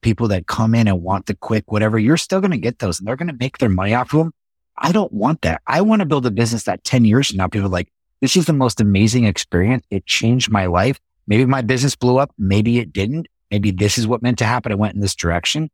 [0.02, 3.00] people that come in and want the quick whatever, you're still going to get those
[3.00, 4.32] and they're going to make their money off of them.
[4.78, 5.62] I don't want that.
[5.68, 7.92] I want to build a business that 10 years from now, people are like,
[8.26, 9.86] this is the most amazing experience.
[9.92, 11.00] It changed my life.
[11.28, 12.32] Maybe my business blew up.
[12.40, 13.28] Maybe it didn't.
[13.52, 14.72] Maybe this is what meant to happen.
[14.72, 15.70] I went in this direction.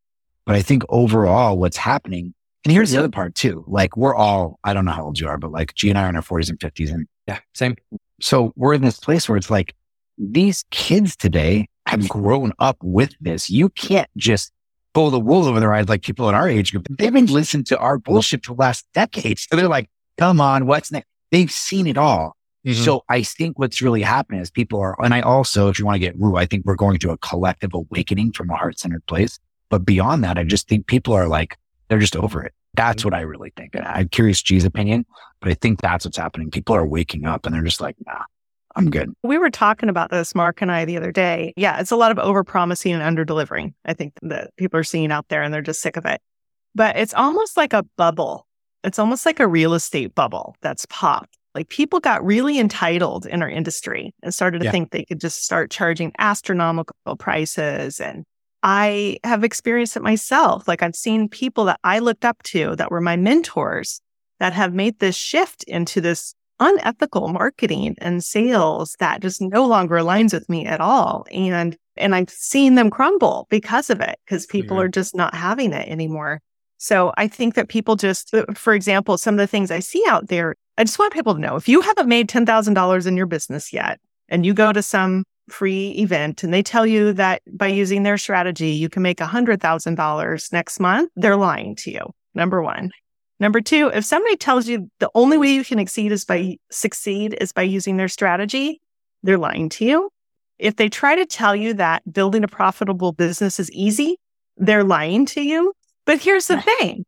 [0.46, 2.34] But I think overall what's happening,
[2.66, 5.30] and here's the other part too, like we're all, I don't know how old you
[5.30, 7.78] are, but like G and I are in our forties and fifties and yeah, same.
[8.20, 9.74] So we're in this place where it's like
[10.18, 13.50] these kids today have grown up with this.
[13.50, 14.52] You can't just
[14.94, 16.88] pull the wool over their eyes like people in our age group.
[16.90, 19.48] They've been listening to our bullshit for the last decades.
[19.50, 21.08] So they're like, come on, what's next?
[21.32, 22.36] They've seen it all.
[22.66, 22.84] Mm-hmm.
[22.84, 25.96] So I think what's really happening is people are, and I also, if you want
[25.96, 29.06] to get woo, I think we're going through a collective awakening from a heart centered
[29.08, 29.40] place.
[29.70, 32.54] But beyond that, I just think people are like, they're just over it.
[32.76, 33.10] That's mm-hmm.
[33.10, 33.74] what I really think.
[33.74, 35.06] And I'm curious G's opinion,
[35.40, 36.52] but I think that's what's happening.
[36.52, 38.24] People are waking up and they're just like, nah,
[38.76, 39.12] I'm good.
[39.24, 41.54] We were talking about this, Marc and I, the other day.
[41.58, 43.74] Yeah, it's a lot of over promising and under delivering.
[43.86, 46.22] I think that people are seeing out there and they're just sick of it.
[46.76, 48.48] But it's almost like a bubble.
[48.84, 51.38] It's almost like a real estate bubble that's popped.
[51.54, 54.72] Like people got really entitled in our industry and started to yeah.
[54.72, 58.24] think they could just start charging astronomical prices and
[58.64, 60.68] I have experienced it myself.
[60.68, 64.02] Like I've seen people that I looked up to that were my mentors
[64.40, 69.96] that have made this shift into this unethical marketing and sales that just no longer
[69.96, 71.26] aligns with me at all.
[71.32, 74.84] And and I've seen them crumble because of it because people yeah.
[74.84, 76.40] are just not having it anymore.
[76.78, 80.04] So I think that people just, uh, for example, some of the things I see
[80.08, 83.26] out there, I just want people to know if you haven't made $10,000 in your
[83.26, 87.68] business yet and you go to some free event and they tell you that by
[87.68, 92.02] using their strategy, you can make $100,000 next month, they're lying to you.
[92.34, 92.92] Number one.
[93.40, 97.36] Number two, if somebody tells you the only way you can exceed is by succeed
[97.42, 98.80] is by using their strategy,
[99.24, 100.10] they're lying to you.
[100.60, 104.18] If they try to tell you that building a profitable business is easy,
[104.58, 105.74] they're lying to you.
[106.06, 107.04] But here's the thing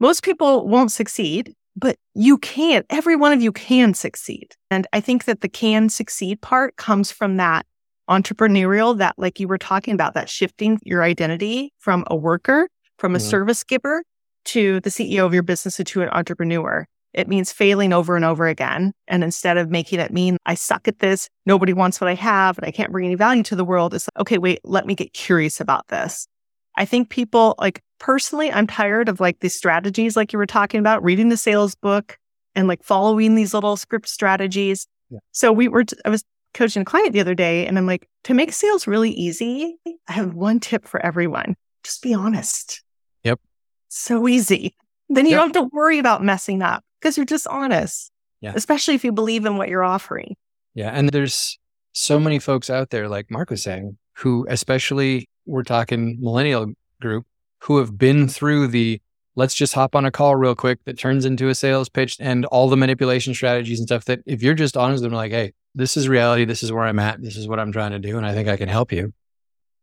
[0.00, 2.86] most people won't succeed, but you can't.
[2.90, 4.54] Every one of you can succeed.
[4.70, 7.66] And I think that the can succeed part comes from that
[8.08, 13.14] entrepreneurial, that like you were talking about, that shifting your identity from a worker, from
[13.14, 13.28] a mm-hmm.
[13.28, 14.02] service giver
[14.46, 16.86] to the CEO of your business to an entrepreneur.
[17.12, 18.92] It means failing over and over again.
[19.08, 22.58] And instead of making it mean I suck at this, nobody wants what I have,
[22.58, 24.94] and I can't bring any value to the world, it's like, okay, wait, let me
[24.94, 26.28] get curious about this.
[26.76, 30.80] I think people like personally, I'm tired of like these strategies, like you were talking
[30.80, 32.18] about, reading the sales book
[32.54, 34.86] and like following these little script strategies.
[35.10, 35.18] Yeah.
[35.32, 38.08] So we were, t- I was coaching a client the other day and I'm like,
[38.24, 41.56] to make sales really easy, I have one tip for everyone.
[41.84, 42.82] Just be honest.
[43.24, 43.40] Yep.
[43.88, 44.74] So easy.
[45.08, 45.40] Then you yep.
[45.40, 48.10] don't have to worry about messing up because you're just honest.
[48.40, 48.52] Yeah.
[48.54, 50.36] Especially if you believe in what you're offering.
[50.74, 50.90] Yeah.
[50.90, 51.58] And there's
[51.92, 57.26] so many folks out there, like Marc was saying, who, especially we're talking millennial group,
[57.62, 59.00] who have been through the
[59.36, 62.46] let's just hop on a call real quick that turns into a sales pitch and
[62.46, 65.52] all the manipulation strategies and stuff that if you're just honest with them, like, hey,
[65.74, 68.16] this is reality, this is where I'm at, this is what I'm trying to do,
[68.16, 69.12] and I think I can help you.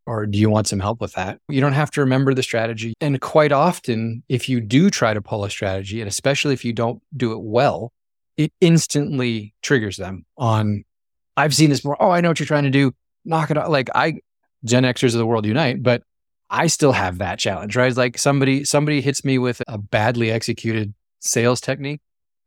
[0.06, 1.39] Or do you want some help with that?
[1.47, 2.93] You don't have to remember the strategy.
[2.99, 6.73] And quite often, if you do try to pull a strategy, and especially if you
[6.73, 7.93] don't do it well,
[8.36, 10.84] it instantly triggers them on,
[11.38, 11.95] I've seen this more.
[12.02, 12.91] Oh, I know what you're trying to do.
[13.23, 13.71] Knock it out.
[13.71, 14.15] Like I,
[14.65, 16.04] Gen Xers of the world unite, but
[16.49, 17.88] I still have that challenge, right?
[17.88, 22.02] It's like somebody, somebody hits me with a badly executed sales technique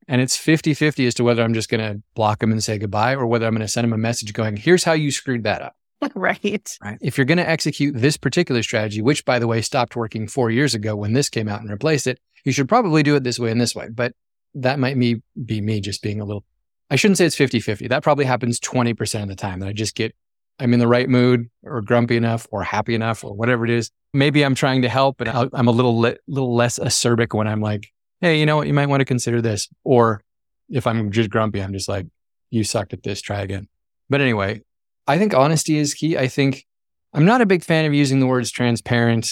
[0.08, 2.78] and it's 50 50 as to whether I'm just going to block them and say
[2.78, 5.44] goodbye or whether I'm going to send them a message going, here's how you screwed
[5.44, 5.76] that up.
[6.14, 6.76] Right.
[6.82, 6.98] Right.
[7.00, 10.50] If you're going to execute this particular strategy, which by the way stopped working four
[10.50, 13.38] years ago when this came out and replaced it, you should probably do it this
[13.38, 13.88] way and this way.
[13.88, 14.12] But
[14.54, 16.44] that might me be me just being a little,
[16.90, 17.88] I shouldn't say it's 50 50.
[17.88, 20.14] That probably happens 20% of the time that I just get,
[20.58, 23.90] I'm in the right mood or grumpy enough or happy enough or whatever it is.
[24.14, 27.92] Maybe I'm trying to help and I'm a little, little less acerbic when I'm like,
[28.20, 28.66] hey, you know what?
[28.66, 29.68] You might want to consider this.
[29.84, 30.22] Or
[30.70, 32.06] if I'm just grumpy, I'm just like,
[32.50, 33.68] you sucked at this, try again.
[34.08, 34.62] But anyway,
[35.06, 36.16] I think honesty is key.
[36.16, 36.64] I think
[37.12, 39.30] I'm not a big fan of using the words transparent,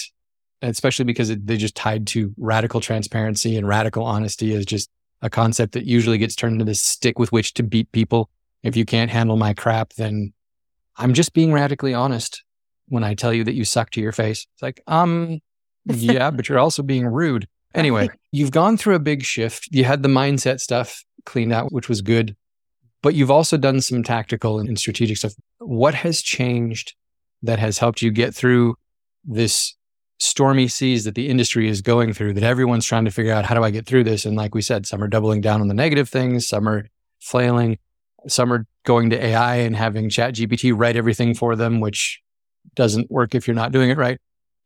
[0.61, 4.89] especially because it, they're just tied to radical transparency and radical honesty is just
[5.21, 8.29] a concept that usually gets turned into this stick with which to beat people.
[8.63, 10.33] If you can't handle my crap, then
[10.97, 12.43] I'm just being radically honest
[12.87, 14.47] when I tell you that you suck to your face.
[14.53, 15.39] It's like, um,
[15.85, 17.47] yeah, but you're also being rude.
[17.73, 19.67] Anyway, you've gone through a big shift.
[19.71, 22.35] You had the mindset stuff cleaned out, which was good,
[23.01, 25.33] but you've also done some tactical and strategic stuff.
[25.59, 26.95] What has changed
[27.43, 28.75] that has helped you get through
[29.25, 29.75] this
[30.19, 33.53] stormy seas that the industry is going through that everyone's trying to figure out how
[33.53, 34.25] do I get through this?
[34.25, 36.87] And like we said, some are doubling down on the negative things, some are
[37.19, 37.77] flailing,
[38.27, 42.21] some are going to AI and having Chat GPT write everything for them, which
[42.75, 44.17] doesn't work if you're not doing it right.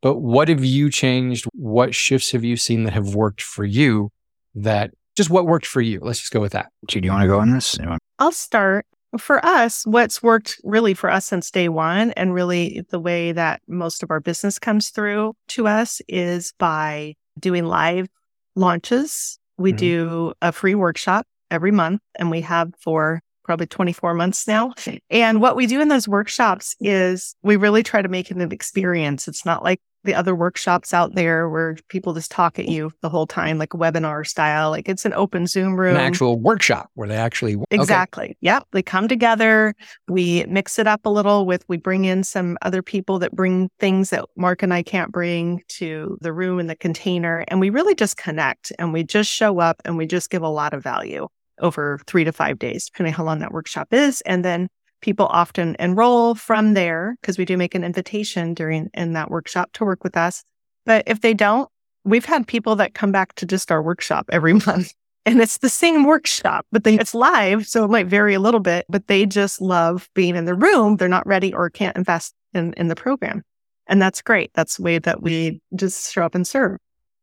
[0.01, 1.45] But what have you changed?
[1.53, 4.12] What shifts have you seen that have worked for you
[4.55, 5.99] that just what worked for you?
[6.01, 6.71] Let's just go with that.
[6.88, 7.77] Do you want to go on this?
[8.19, 8.86] I'll start.
[9.17, 13.60] For us, what's worked really for us since day one, and really the way that
[13.67, 18.08] most of our business comes through to us is by doing live
[18.55, 19.39] launches.
[19.58, 19.77] We mm-hmm.
[19.77, 24.71] do a free workshop every month, and we have for probably 24 months now.
[25.09, 28.51] And what we do in those workshops is we really try to make it an
[28.51, 29.27] experience.
[29.27, 33.09] It's not like the other workshops out there where people just talk at you the
[33.09, 34.69] whole time, like webinar style.
[34.69, 35.95] Like it's an open Zoom room.
[35.95, 37.55] An actual workshop where they actually.
[37.55, 37.65] Work.
[37.71, 38.25] Exactly.
[38.25, 38.38] Okay.
[38.41, 38.67] Yep.
[38.71, 39.73] They come together.
[40.07, 43.71] We mix it up a little with, we bring in some other people that bring
[43.79, 47.45] things that Marc and I can't bring to the room and the container.
[47.47, 50.49] And we really just connect and we just show up and we just give a
[50.49, 51.27] lot of value
[51.59, 54.21] over three to five days, depending how long that workshop is.
[54.21, 54.69] And then
[55.01, 59.71] people often enroll from there because we do make an invitation during in that workshop
[59.73, 60.43] to work with us.
[60.85, 61.69] But if they don't,
[62.03, 64.93] we've had people that come back to just our workshop every month.
[65.25, 67.67] And it's the same workshop, but they, it's live.
[67.67, 70.95] So it might vary a little bit, but they just love being in the room.
[70.95, 73.43] They're not ready or can't invest in, in the program.
[73.85, 74.51] And that's great.
[74.53, 76.77] That's the way that we just show up and serve.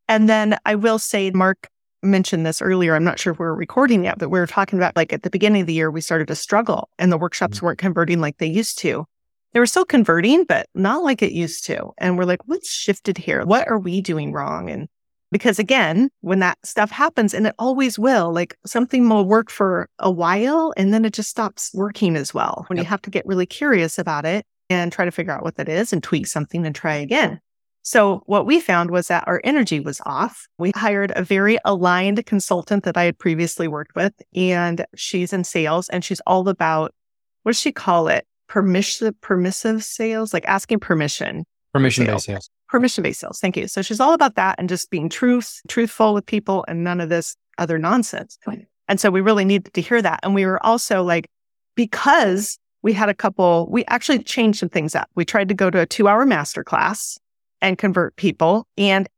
[0.09, 1.69] And then I will say, Marc
[2.03, 2.95] mentioned this earlier.
[2.95, 5.23] I'm not sure if we are recording yet, but we were talking about like at
[5.23, 7.67] the beginning of the year, we started to struggle and the workshops mm-hmm.
[7.67, 9.07] weren't converting like they used to.
[9.53, 11.91] They were still converting, but not like it used to.
[11.99, 13.45] And we're like, what's shifted here?
[13.45, 14.69] What are we doing wrong?
[14.69, 14.89] And
[15.33, 19.89] because again, when that stuff happens, and it always will, like something will work for
[19.99, 22.85] a while and then it just stops working as well when yep.
[22.85, 25.69] you have to get really curious about it and try to figure out what that
[25.69, 27.41] is and tweak something and try again.
[27.87, 30.49] So what we found was that our energy was off.
[30.59, 35.45] We hired a very aligned consultant that I had previously worked with, and she's in
[35.45, 36.93] sales and she's all about
[37.45, 38.27] what does she call it?
[38.49, 41.45] permissive permissive sales, like asking permission.
[41.73, 42.51] Permission based sales.
[42.69, 43.39] Permission based sales.
[43.39, 43.69] Thank you.
[43.69, 47.09] So she's all about that and just being truth, truthful with people and none of
[47.09, 48.39] this other nonsense.
[48.89, 50.21] And so we really needed to hear that.
[50.23, 51.29] And we were also like,
[51.75, 55.09] because we had a couple, we actually changed some things up.
[55.15, 57.19] We tried to go to a two hour master class
[57.67, 59.09] and convert people and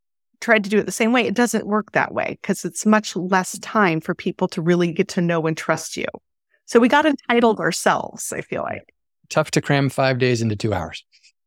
[0.41, 1.27] tried to do it the same way.
[1.27, 5.09] It doesn't work that way because it's much less time for people to really get
[5.09, 6.07] to know and trust you.
[6.67, 8.95] So we got entitled ourselves, I feel like.
[9.29, 11.05] Tough to cram five days into two hours.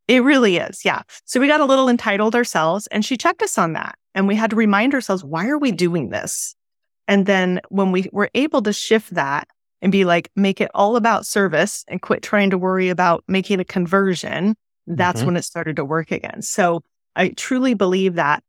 [0.07, 0.83] It really is.
[0.83, 1.03] Yeah.
[1.25, 3.95] So we got a little entitled ourselves and she checked us on that.
[4.13, 6.55] And we had to remind ourselves, why are we doing this?
[7.07, 9.47] And then when we were able to shift that
[9.81, 13.59] and be like, make it all about service and quit trying to worry about making
[13.59, 15.27] a conversion, that's mm-hmm.
[15.27, 16.41] when it started to work again.
[16.41, 16.83] So
[17.15, 18.43] I truly believe that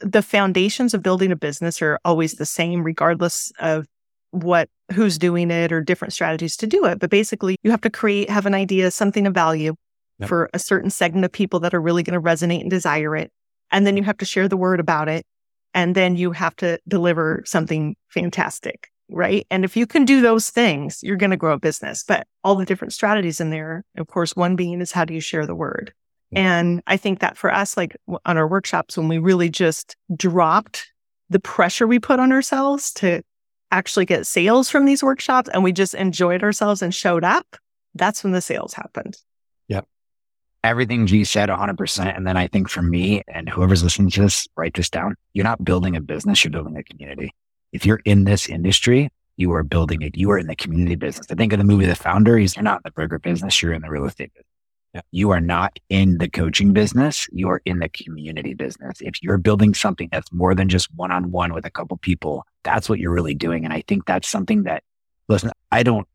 [0.00, 3.86] the foundations of building a business are always the same, regardless of
[4.30, 6.98] what who's doing it or different strategies to do it.
[6.98, 9.74] But basically, you have to create, have an idea, something of value
[10.18, 10.28] yep.
[10.28, 13.30] for a certain segment of people that are really going to resonate and desire it.
[13.70, 15.24] And then you have to share the word about it.
[15.74, 18.88] And then you have to deliver something fantastic.
[19.08, 19.46] Right.
[19.50, 22.02] And if you can do those things, you're going to grow a business.
[22.06, 25.20] But all the different strategies in there, of course, one being is how do you
[25.20, 25.92] share the word?
[26.32, 30.90] And I think that for us, like on our workshops, when we really just dropped
[31.30, 33.22] the pressure we put on ourselves to
[33.70, 37.56] actually get sales from these workshops and we just enjoyed ourselves and showed up,
[37.94, 39.16] that's when the sales happened.
[39.68, 39.86] Yep.
[40.64, 42.16] Everything G said 100%.
[42.16, 45.14] And then I think for me and whoever's listening to this, write this down.
[45.32, 47.32] You're not building a business, you're building a community.
[47.72, 50.16] If you're in this industry, you are building it.
[50.16, 51.26] You are in the community business.
[51.30, 52.38] I think of the movie The Founder.
[52.38, 54.45] He's, you're not in the burger business, you're in the real estate business.
[55.10, 57.28] You are not in the coaching business.
[57.32, 58.98] You are in the community business.
[59.00, 62.44] If you're building something that's more than just one on one with a couple people,
[62.62, 63.64] that's what you're really doing.
[63.64, 64.82] And I think that's something that,
[65.28, 66.06] listen, I don't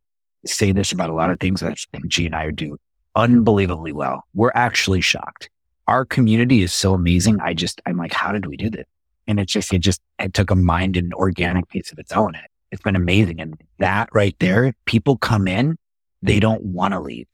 [0.46, 1.78] say this about a lot of things that
[2.08, 2.78] G and I do
[3.16, 4.24] unbelievably well.
[4.34, 5.50] We're actually shocked.
[5.88, 7.40] Our community is so amazing.
[7.42, 8.86] I just, I'm like, how did we do this?
[9.28, 12.34] And it's just, it just, it took a mind and organic piece of its own.
[12.72, 13.42] It's been amazing.
[13.42, 15.78] And that right there, people come in,
[16.22, 17.28] they don't want to leave.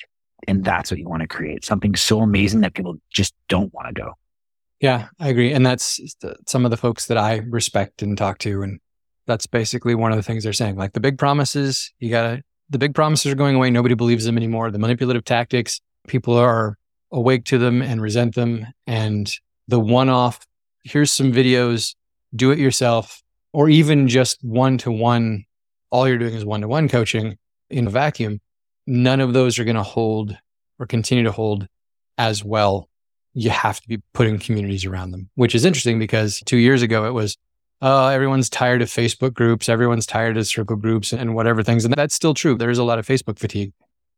[0.47, 3.87] And that's what you want to create something so amazing that people just don't want
[3.87, 4.13] to go.
[4.79, 5.51] Yeah, I agree.
[5.51, 5.99] And that's
[6.47, 8.61] some of the folks that I respect and talk to.
[8.61, 8.79] And
[9.25, 10.77] that's basically one of the things they're saying.
[10.77, 13.69] Like the big promises, you got to, the big promises are going away.
[13.69, 14.71] Nobody believes them anymore.
[14.71, 16.77] The manipulative tactics, people are
[17.11, 18.67] awake to them and resent them.
[18.85, 19.31] And
[19.67, 20.45] the one off,
[20.83, 21.95] here's some videos,
[22.35, 23.21] do it yourself,
[23.51, 25.45] or even just one to one,
[25.89, 27.37] all you're doing is one to one coaching
[27.69, 28.39] in a vacuum
[28.87, 30.35] none of those are going to hold
[30.79, 31.67] or continue to hold
[32.17, 32.89] as well.
[33.33, 37.05] You have to be putting communities around them, which is interesting because two years ago
[37.05, 37.37] it was,
[37.81, 39.69] oh, everyone's tired of Facebook groups.
[39.69, 41.85] Everyone's tired of circle groups and whatever things.
[41.85, 42.55] And that's still true.
[42.55, 43.73] There's a lot of Facebook fatigue.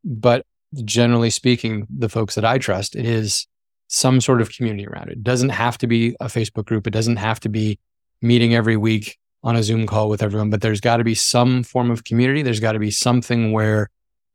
[0.05, 0.45] But
[0.85, 3.47] generally speaking, the folks that I trust, it is
[3.87, 5.13] some sort of community around it.
[5.13, 6.87] It doesn't have to be a Facebook group.
[6.87, 7.79] It doesn't have to be
[8.21, 11.63] meeting every week on a Zoom call with everyone, but there's got to be some
[11.63, 12.41] form of community.
[12.41, 13.89] There's got to be something where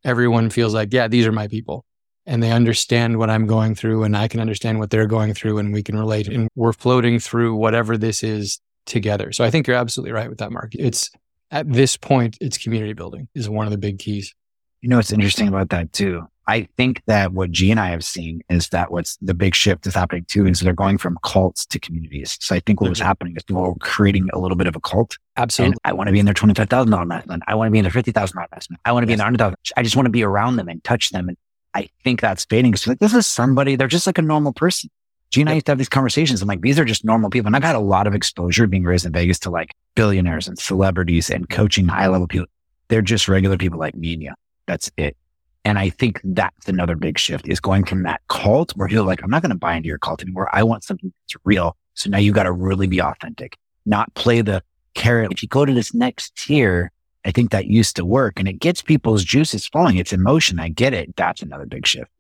[0.05, 1.85] everyone feels like, yeah, these are my people
[2.27, 5.59] and they understand what I'm going through and I can understand what they're going through
[5.59, 9.33] and we can relate and we're floating through whatever this is together.
[9.33, 10.75] So I think you're absolutely right with that, Marc.
[10.75, 11.11] It's
[11.51, 14.35] at this point, it's community building is one of the big keys.
[14.81, 18.05] You know, what's interesting about that too I think that what G and I have
[18.05, 21.65] seen is that what's the big shift is happening too is they're going from cults
[21.67, 22.37] to communities.
[22.41, 23.07] So I think what was mm-hmm.
[23.07, 25.17] happening is people were creating a little bit of a cult.
[25.37, 25.79] Absolutely.
[25.85, 27.43] I want to be in their $25,000 investment.
[27.47, 28.81] I want to be in their $50,000 investment.
[28.85, 29.55] I want to be in their $100,000.
[29.77, 31.29] I just want to be around them and touch them.
[31.29, 31.39] And
[31.73, 32.77] I think that's fading.
[32.77, 34.91] So like, this is somebody, they're just like a normal person.
[35.31, 36.43] G and I used to have these conversations.
[36.43, 37.49] I'm like, these are just normal people.
[37.49, 40.59] And I've had a lot of exposure being raised in Vegas to like billionaires and
[40.59, 42.47] celebrities and coaching high level people.
[42.89, 44.33] They're just regular people like me and you.
[44.67, 45.17] That's it.
[45.65, 49.23] And I think that's another big shift is going from that cult where you're like,
[49.23, 50.49] I'm not going to buy into your cult anymore.
[50.53, 51.77] I want something that's real.
[51.95, 53.57] So now you've got to really be authentic,
[53.87, 54.63] not play the
[54.95, 55.33] carrot.
[55.33, 56.93] If you go to this next tier,
[57.25, 59.97] I think that used to work and it gets people's juices flowing.
[59.97, 60.61] It's emotion.
[60.61, 61.17] I get it.
[61.17, 62.11] That's another big shift.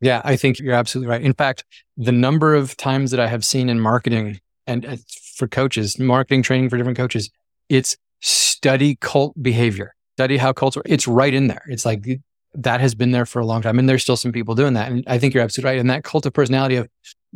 [0.00, 1.22] Yeah, I think you're absolutely right.
[1.22, 1.64] In fact,
[1.96, 4.96] the number of times that I have seen in marketing and uh,
[5.36, 7.30] for coaches, marketing training for different coaches,
[7.68, 10.86] it's study cult behavior, study how cults work.
[10.88, 11.62] It's right in there.
[11.68, 12.04] It's like
[12.54, 13.78] that has been there for a long time.
[13.78, 14.90] And there's still some people doing that.
[14.90, 15.78] And I think you're absolutely right.
[15.78, 16.88] And that cult of personality of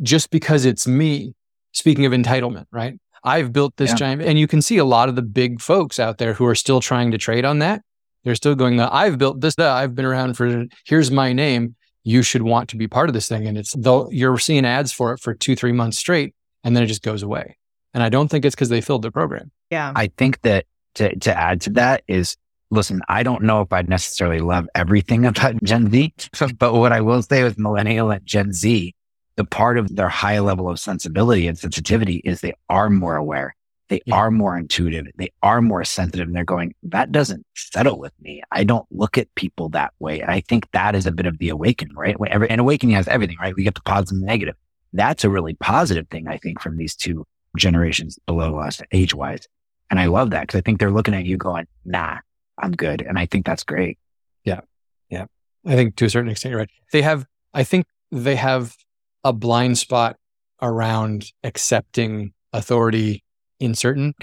[0.03, 1.33] just because it's me,
[1.71, 2.99] speaking of entitlement, right?
[3.23, 3.95] I've built this yeah.
[3.95, 6.55] giant, and you can see a lot of the big folks out there who are
[6.55, 7.81] still trying to trade on that.
[8.23, 11.75] They're still going, I've built this, I've been around for, here's my name.
[12.03, 13.47] You should want to be part of this thing.
[13.47, 16.83] And it's though you're seeing ads for it for two, three months straight, and then
[16.83, 17.57] it just goes away.
[17.93, 19.51] And I don't think it's because they filled the program.
[19.71, 19.91] Yeah.
[19.95, 20.65] I think that
[20.95, 22.37] to, to add to that is
[22.69, 26.13] listen, I don't know if I'd necessarily love everything about Gen Z,
[26.57, 28.93] but what I will say with millennial and Gen Z,
[29.35, 33.55] the part of their high level of sensibility and sensitivity is they are more aware.
[33.89, 34.15] They yeah.
[34.15, 35.05] are more intuitive.
[35.15, 38.41] They are more sensitive and they're going, that doesn't settle with me.
[38.51, 40.19] I don't look at people that way.
[40.19, 42.17] And I think that is a bit of the awakening, right?
[42.49, 43.55] And awakening has everything, right?
[43.55, 44.55] We get the positive and negative.
[44.91, 49.47] That's a really positive thing, I think, from these two generations below us age wise.
[49.89, 52.17] And I love that because I think they're looking at you going, nah,
[52.57, 53.01] I'm good.
[53.01, 53.97] And I think that's great.
[54.43, 54.61] Yeah.
[55.09, 55.25] Yeah.
[55.65, 56.69] I think to a certain extent, you're right.
[56.91, 58.75] They have, I think they have
[59.23, 60.17] a blind spot
[60.61, 63.23] around accepting authority
[63.59, 64.13] in certain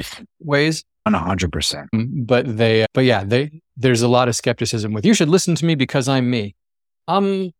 [0.40, 0.84] ways.
[1.06, 1.88] On a hundred percent.
[1.94, 5.54] Mm, but they, but yeah, they, there's a lot of skepticism with, you should listen
[5.56, 6.54] to me because I'm me.
[7.06, 7.50] Um,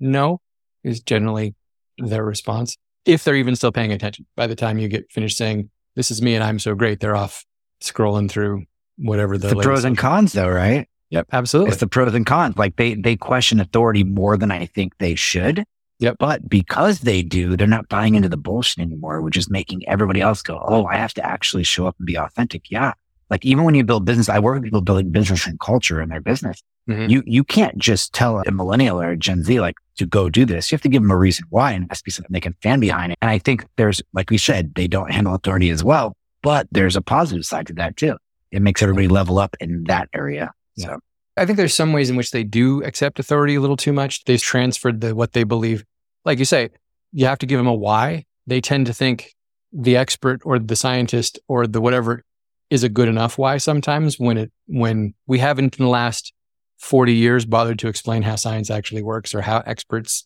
[0.00, 0.40] no
[0.82, 1.54] is generally
[1.98, 2.76] their response.
[3.04, 6.22] If they're even still paying attention by the time you get finished saying, this is
[6.22, 7.44] me and I'm so great, they're off
[7.82, 8.64] scrolling through
[8.96, 10.88] whatever the, the pros and cons though, right?
[11.10, 11.72] Yep, absolutely.
[11.72, 12.56] It's the pros and cons.
[12.56, 15.64] Like they they question authority more than I think they should.
[16.00, 16.16] Yep.
[16.18, 20.20] But because they do, they're not buying into the bullshit anymore, which is making everybody
[20.20, 22.70] else go, Oh, I have to actually show up and be authentic.
[22.70, 22.94] Yeah.
[23.30, 26.08] Like even when you build business, I work with people building business and culture in
[26.08, 26.62] their business.
[26.88, 27.10] Mm-hmm.
[27.10, 30.44] You you can't just tell a millennial or a Gen Z like to go do
[30.44, 30.70] this.
[30.70, 32.40] You have to give them a reason why and it has to be something they
[32.40, 33.18] can fan behind it.
[33.22, 36.96] And I think there's, like we said, they don't handle authority as well, but there's
[36.96, 38.16] a positive side to that too
[38.54, 40.52] it makes everybody level up in that area.
[40.78, 40.98] So.
[41.36, 44.24] I think there's some ways in which they do accept authority a little too much.
[44.24, 45.84] They've transferred the, what they believe.
[46.24, 46.70] Like you say,
[47.12, 48.26] you have to give them a why.
[48.46, 49.34] They tend to think
[49.72, 52.22] the expert or the scientist or the whatever
[52.70, 56.32] is a good enough why sometimes when it, when we haven't in the last
[56.78, 60.24] 40 years bothered to explain how science actually works or how experts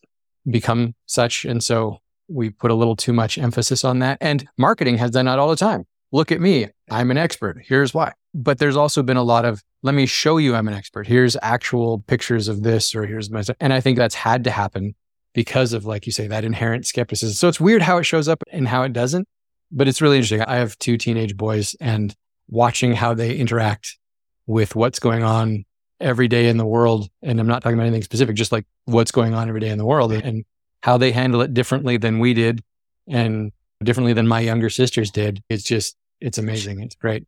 [0.49, 1.47] become such.
[1.47, 1.99] And so
[2.29, 4.19] we put a little too much emphasis on that.
[4.21, 5.87] And marketing has done that all the time.
[6.13, 6.69] Look at me.
[6.91, 7.63] I'm an expert.
[7.67, 8.13] Here's why.
[8.35, 11.07] But there's also been a lot of, let me show you I'm an expert.
[11.07, 14.95] Here's actual pictures of this, or here's my, and I think that's had to happen
[15.35, 17.35] because of, like you say, that inherent skepticism.
[17.35, 19.27] So it's weird how it shows up and how it doesn't,
[19.71, 20.43] but it's really interesting.
[20.43, 22.15] I have two teenage boys and
[22.49, 23.97] watching how they interact
[24.47, 25.65] with what's going on
[26.01, 27.09] every day in the world.
[27.23, 29.79] And I'm not talking about anything specific, just like what's going on every day in
[29.79, 30.45] the world and
[30.83, 32.63] how they handle it differently than we did
[33.07, 33.53] and
[33.83, 35.43] differently than my younger sisters did.
[35.49, 36.81] It's just, it's amazing.
[36.81, 37.27] It's great.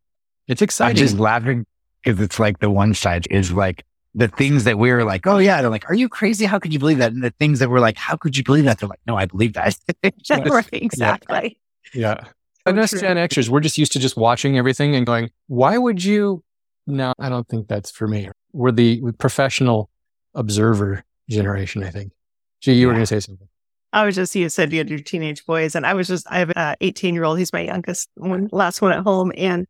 [0.51, 0.99] It's exciting.
[0.99, 1.65] I'm just laughing
[2.03, 3.85] because it's like the one side is like
[4.15, 6.45] the things that we were like, oh yeah, they're like, are you crazy?
[6.45, 7.13] How could you believe that?
[7.13, 8.81] And the things that we're like, how could you believe that?
[8.81, 9.77] They're like, no, I believe that.
[10.29, 11.59] right, exactly.
[11.95, 12.17] Yeah.
[12.19, 12.25] yeah.
[12.67, 16.03] And us Gen Xers, we're just used to just watching everything and going, why would
[16.03, 16.43] you?
[16.87, 18.29] No, I don't think that's for me.
[18.53, 19.89] We're the professional
[20.35, 22.13] observer generation, I think.
[22.61, 22.87] G, you yeah.
[22.87, 23.49] were going to say something.
[23.93, 26.41] I was just, you said you had your teenage boys, and I was just, I
[26.41, 27.39] have an 18 year old.
[27.39, 29.33] He's my youngest one, last one at home.
[29.37, 29.67] And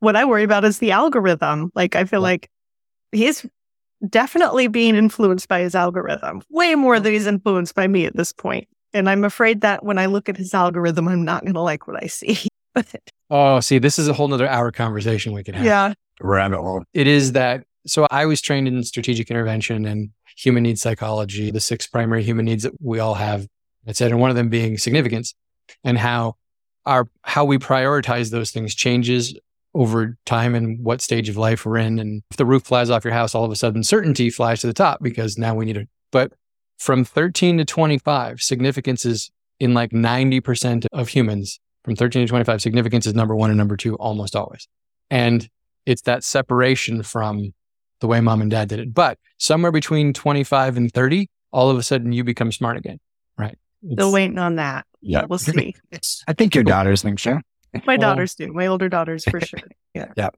[0.00, 1.70] what I worry about is the algorithm.
[1.74, 2.24] Like, I feel yeah.
[2.24, 2.50] like
[3.12, 3.46] he's
[4.08, 8.32] definitely being influenced by his algorithm way more than he's influenced by me at this
[8.32, 8.68] point.
[8.92, 11.88] And I'm afraid that when I look at his algorithm, I'm not going to like
[11.88, 12.38] what I see.
[13.30, 15.64] oh, see, this is a whole nother hour conversation we could have.
[15.64, 15.94] Yeah.
[16.20, 16.84] Rabbit hole.
[16.92, 17.64] It is that.
[17.86, 22.44] So I was trained in strategic intervention and human needs psychology, the six primary human
[22.44, 23.46] needs that we all have
[23.86, 24.14] et cetera.
[24.14, 25.34] And one of them being significance
[25.82, 26.36] and how
[26.86, 29.34] our, how we prioritize those things changes
[29.74, 31.98] over time and what stage of life we're in.
[31.98, 34.66] And if the roof flies off your house, all of a sudden certainty flies to
[34.66, 35.88] the top because now we need it.
[36.12, 36.32] But
[36.78, 41.60] from 13 to 25, significance is in like 90% of humans.
[41.84, 44.68] From 13 to 25, significance is number one and number two almost always.
[45.10, 45.48] And
[45.86, 47.52] it's that separation from
[48.00, 48.94] the way mom and dad did it.
[48.94, 52.98] But somewhere between 25 and 30, all of a sudden you become smart again.
[53.36, 53.58] Right.
[53.92, 54.86] Still waiting on that.
[55.02, 55.24] Yeah.
[55.28, 55.74] We'll see.
[56.28, 57.40] I think your daughters think so.
[57.86, 58.52] My daughters do.
[58.52, 59.60] My older daughters for sure.
[59.94, 60.12] Yeah.
[60.16, 60.30] Yeah.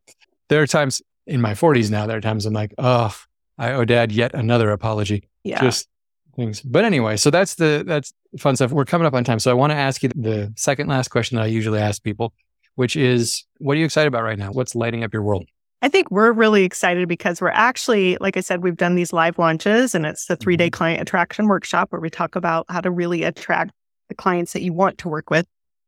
[0.48, 3.14] There are times in my 40s now, there are times I'm like, oh,
[3.58, 5.28] I owe dad yet another apology.
[5.42, 5.60] Yeah.
[5.60, 5.88] Just
[6.36, 6.60] things.
[6.60, 8.70] But anyway, so that's the that's fun stuff.
[8.70, 9.38] We're coming up on time.
[9.38, 12.32] So I want to ask you the second last question that I usually ask people,
[12.76, 14.52] which is what are you excited about right now?
[14.52, 15.46] What's lighting up your world?
[15.82, 19.38] I think we're really excited because we're actually, like I said, we've done these live
[19.38, 20.78] launches and it's the three day mm-hmm.
[20.78, 23.72] client attraction workshop where we talk about how to really attract
[24.08, 25.46] the clients that you want to work with.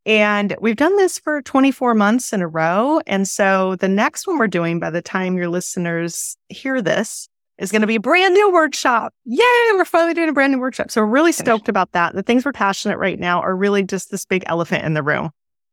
[0.09, 3.02] And we've done this for 24 months in a row.
[3.06, 7.28] And so the next one we're doing by the time your listeners hear this
[7.59, 9.12] is going to be a brand new workshop.
[9.26, 9.44] Yay!
[9.72, 10.90] We're finally doing a brand new workshop.
[10.90, 12.14] So we're really stoked about that.
[12.14, 15.26] The things we're passionate right now are really just this big elephant in the room.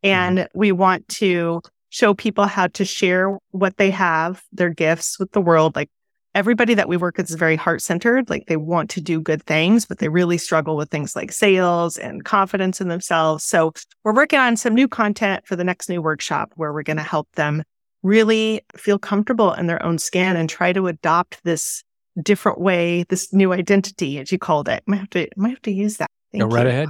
[0.04, 0.08] Mm-hmm.
[0.08, 5.32] And we want to show people how to share what they have, their gifts with
[5.32, 5.78] the world.
[5.78, 5.90] Like
[6.36, 8.30] everybody that we work with is very heart centered.
[8.30, 11.98] Like they want to do good things, but they really struggle with things like sales
[11.98, 13.44] and confidence in themselves.
[13.44, 13.74] So
[14.04, 17.04] we're working on some new content for the next new workshop where we're going to
[17.04, 17.64] help them
[18.04, 21.84] really feel comfortable in their own skin and try to adopt this
[22.22, 24.84] different way, this new identity, as you called it.
[24.88, 26.12] I might have to, might have to use that.
[26.32, 26.70] Thank Go right you.
[26.70, 26.90] ahead.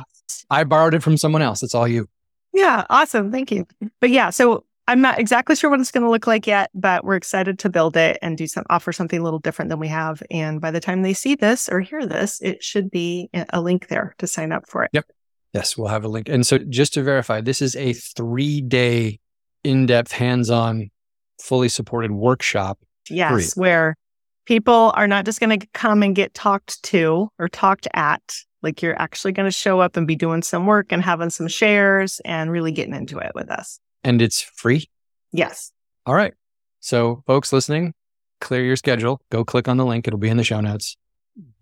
[0.50, 1.64] I borrowed it from someone else.
[1.64, 2.10] It's all you.
[2.52, 3.32] Yeah, awesome.
[3.32, 3.68] Thank you.
[4.02, 7.04] But yeah, so I'm not exactly sure what it's going to look like yet, but
[7.04, 9.88] we're excited to build it and do some offer something a little different than we
[9.88, 10.22] have.
[10.30, 13.88] And by the time they see this or hear this, it should be a link
[13.88, 14.92] there to sign up for it.
[14.94, 15.06] Yep.
[15.54, 16.30] Yes, we'll have a link.
[16.30, 19.20] And so just to verify, this is a three day
[19.64, 20.92] in depth, hands on,
[21.42, 22.78] fully supported workshop.
[23.10, 23.96] Yes, where
[24.46, 28.22] people are not just going to come and get talked to or talked at.
[28.62, 31.48] Like you're actually going to show up and be doing some work and having some
[31.48, 34.88] shares and really getting into it with us and it's free?
[35.34, 35.72] Yes.
[36.06, 36.34] All right.
[36.80, 37.94] So, folks listening,
[38.40, 39.20] clear your schedule.
[39.32, 40.08] Go click on the link.
[40.08, 40.96] It'll be in the show notes.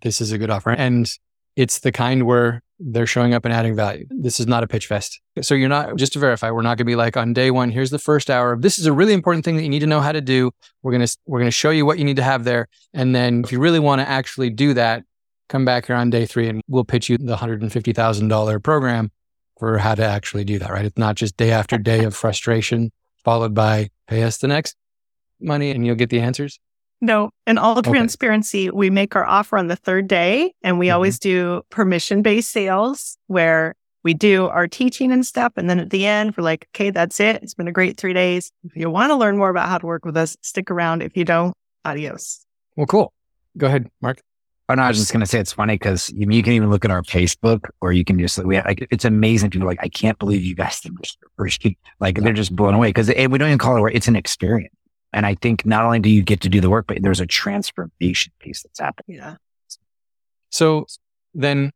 [0.01, 0.71] This is a good offer.
[0.71, 1.09] And
[1.55, 4.05] it's the kind where they're showing up and adding value.
[4.09, 5.21] This is not a pitch fest.
[5.41, 7.69] So you're not, just to verify, we're not going to be like on day one,
[7.69, 8.57] here's the first hour.
[8.59, 10.51] This is a really important thing that you need to know how to do.
[10.81, 12.67] We're going to, we're going to show you what you need to have there.
[12.93, 15.03] And then if you really want to actually do that,
[15.47, 19.11] come back here on day three and we'll pitch you the $150,000 program
[19.63, 20.83] for how to actually do that, right?
[20.83, 22.91] It's not just day after day of frustration
[23.23, 24.75] followed by pay us the next
[25.39, 26.59] money and you'll get the answers.
[26.99, 28.75] No, in all transparency, okay.
[28.75, 30.95] we make our offer on the third day and we mm-hmm.
[30.95, 35.53] always do permission based sales where we do our teaching and stuff.
[35.55, 37.41] And then at the end, we're like, okay, that's it.
[37.41, 38.51] It's been a great three days.
[38.65, 41.03] If you want to learn more about how to work with us, stick around.
[41.03, 41.55] If you don't,
[41.85, 42.45] adios.
[42.75, 43.13] Well, cool.
[43.57, 44.19] Go ahead, Marc.
[44.69, 46.85] Oh no, I was just gonna say it's funny because you, you, can even look
[46.85, 49.49] at our Facebook, or you can just we have, like it's amazing.
[49.49, 51.65] People like, I can't believe you guys did this first.
[51.99, 54.73] Like they're just blown away because we don't even call it work; it's an experience.
[55.13, 57.27] And I think not only do you get to do the work, but there's a
[57.27, 59.17] transformation piece that's happening.
[59.17, 59.35] Yeah.
[60.49, 60.85] So
[61.33, 61.71] then,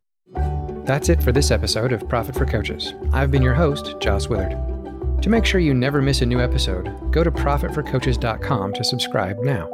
[0.89, 2.95] That's it for this episode of Profit for Coaches.
[3.13, 4.57] I've been your host, Joss Willard.
[5.21, 9.69] To make sure you never miss a new episode, go to profitforcoaches.com to subscribe now.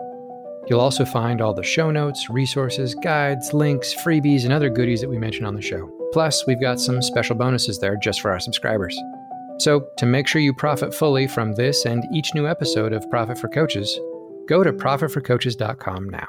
[0.68, 5.09] You'll also find all the show notes, resources, guides, links, freebies, and other goodies that
[5.09, 5.89] we mention on the show.
[6.11, 8.99] Plus, we've got some special bonuses there just for our subscribers.
[9.59, 13.38] So, to make sure you profit fully from this and each new episode of Profit
[13.38, 13.97] for Coaches,
[14.49, 16.28] go to profitforcoaches.com now.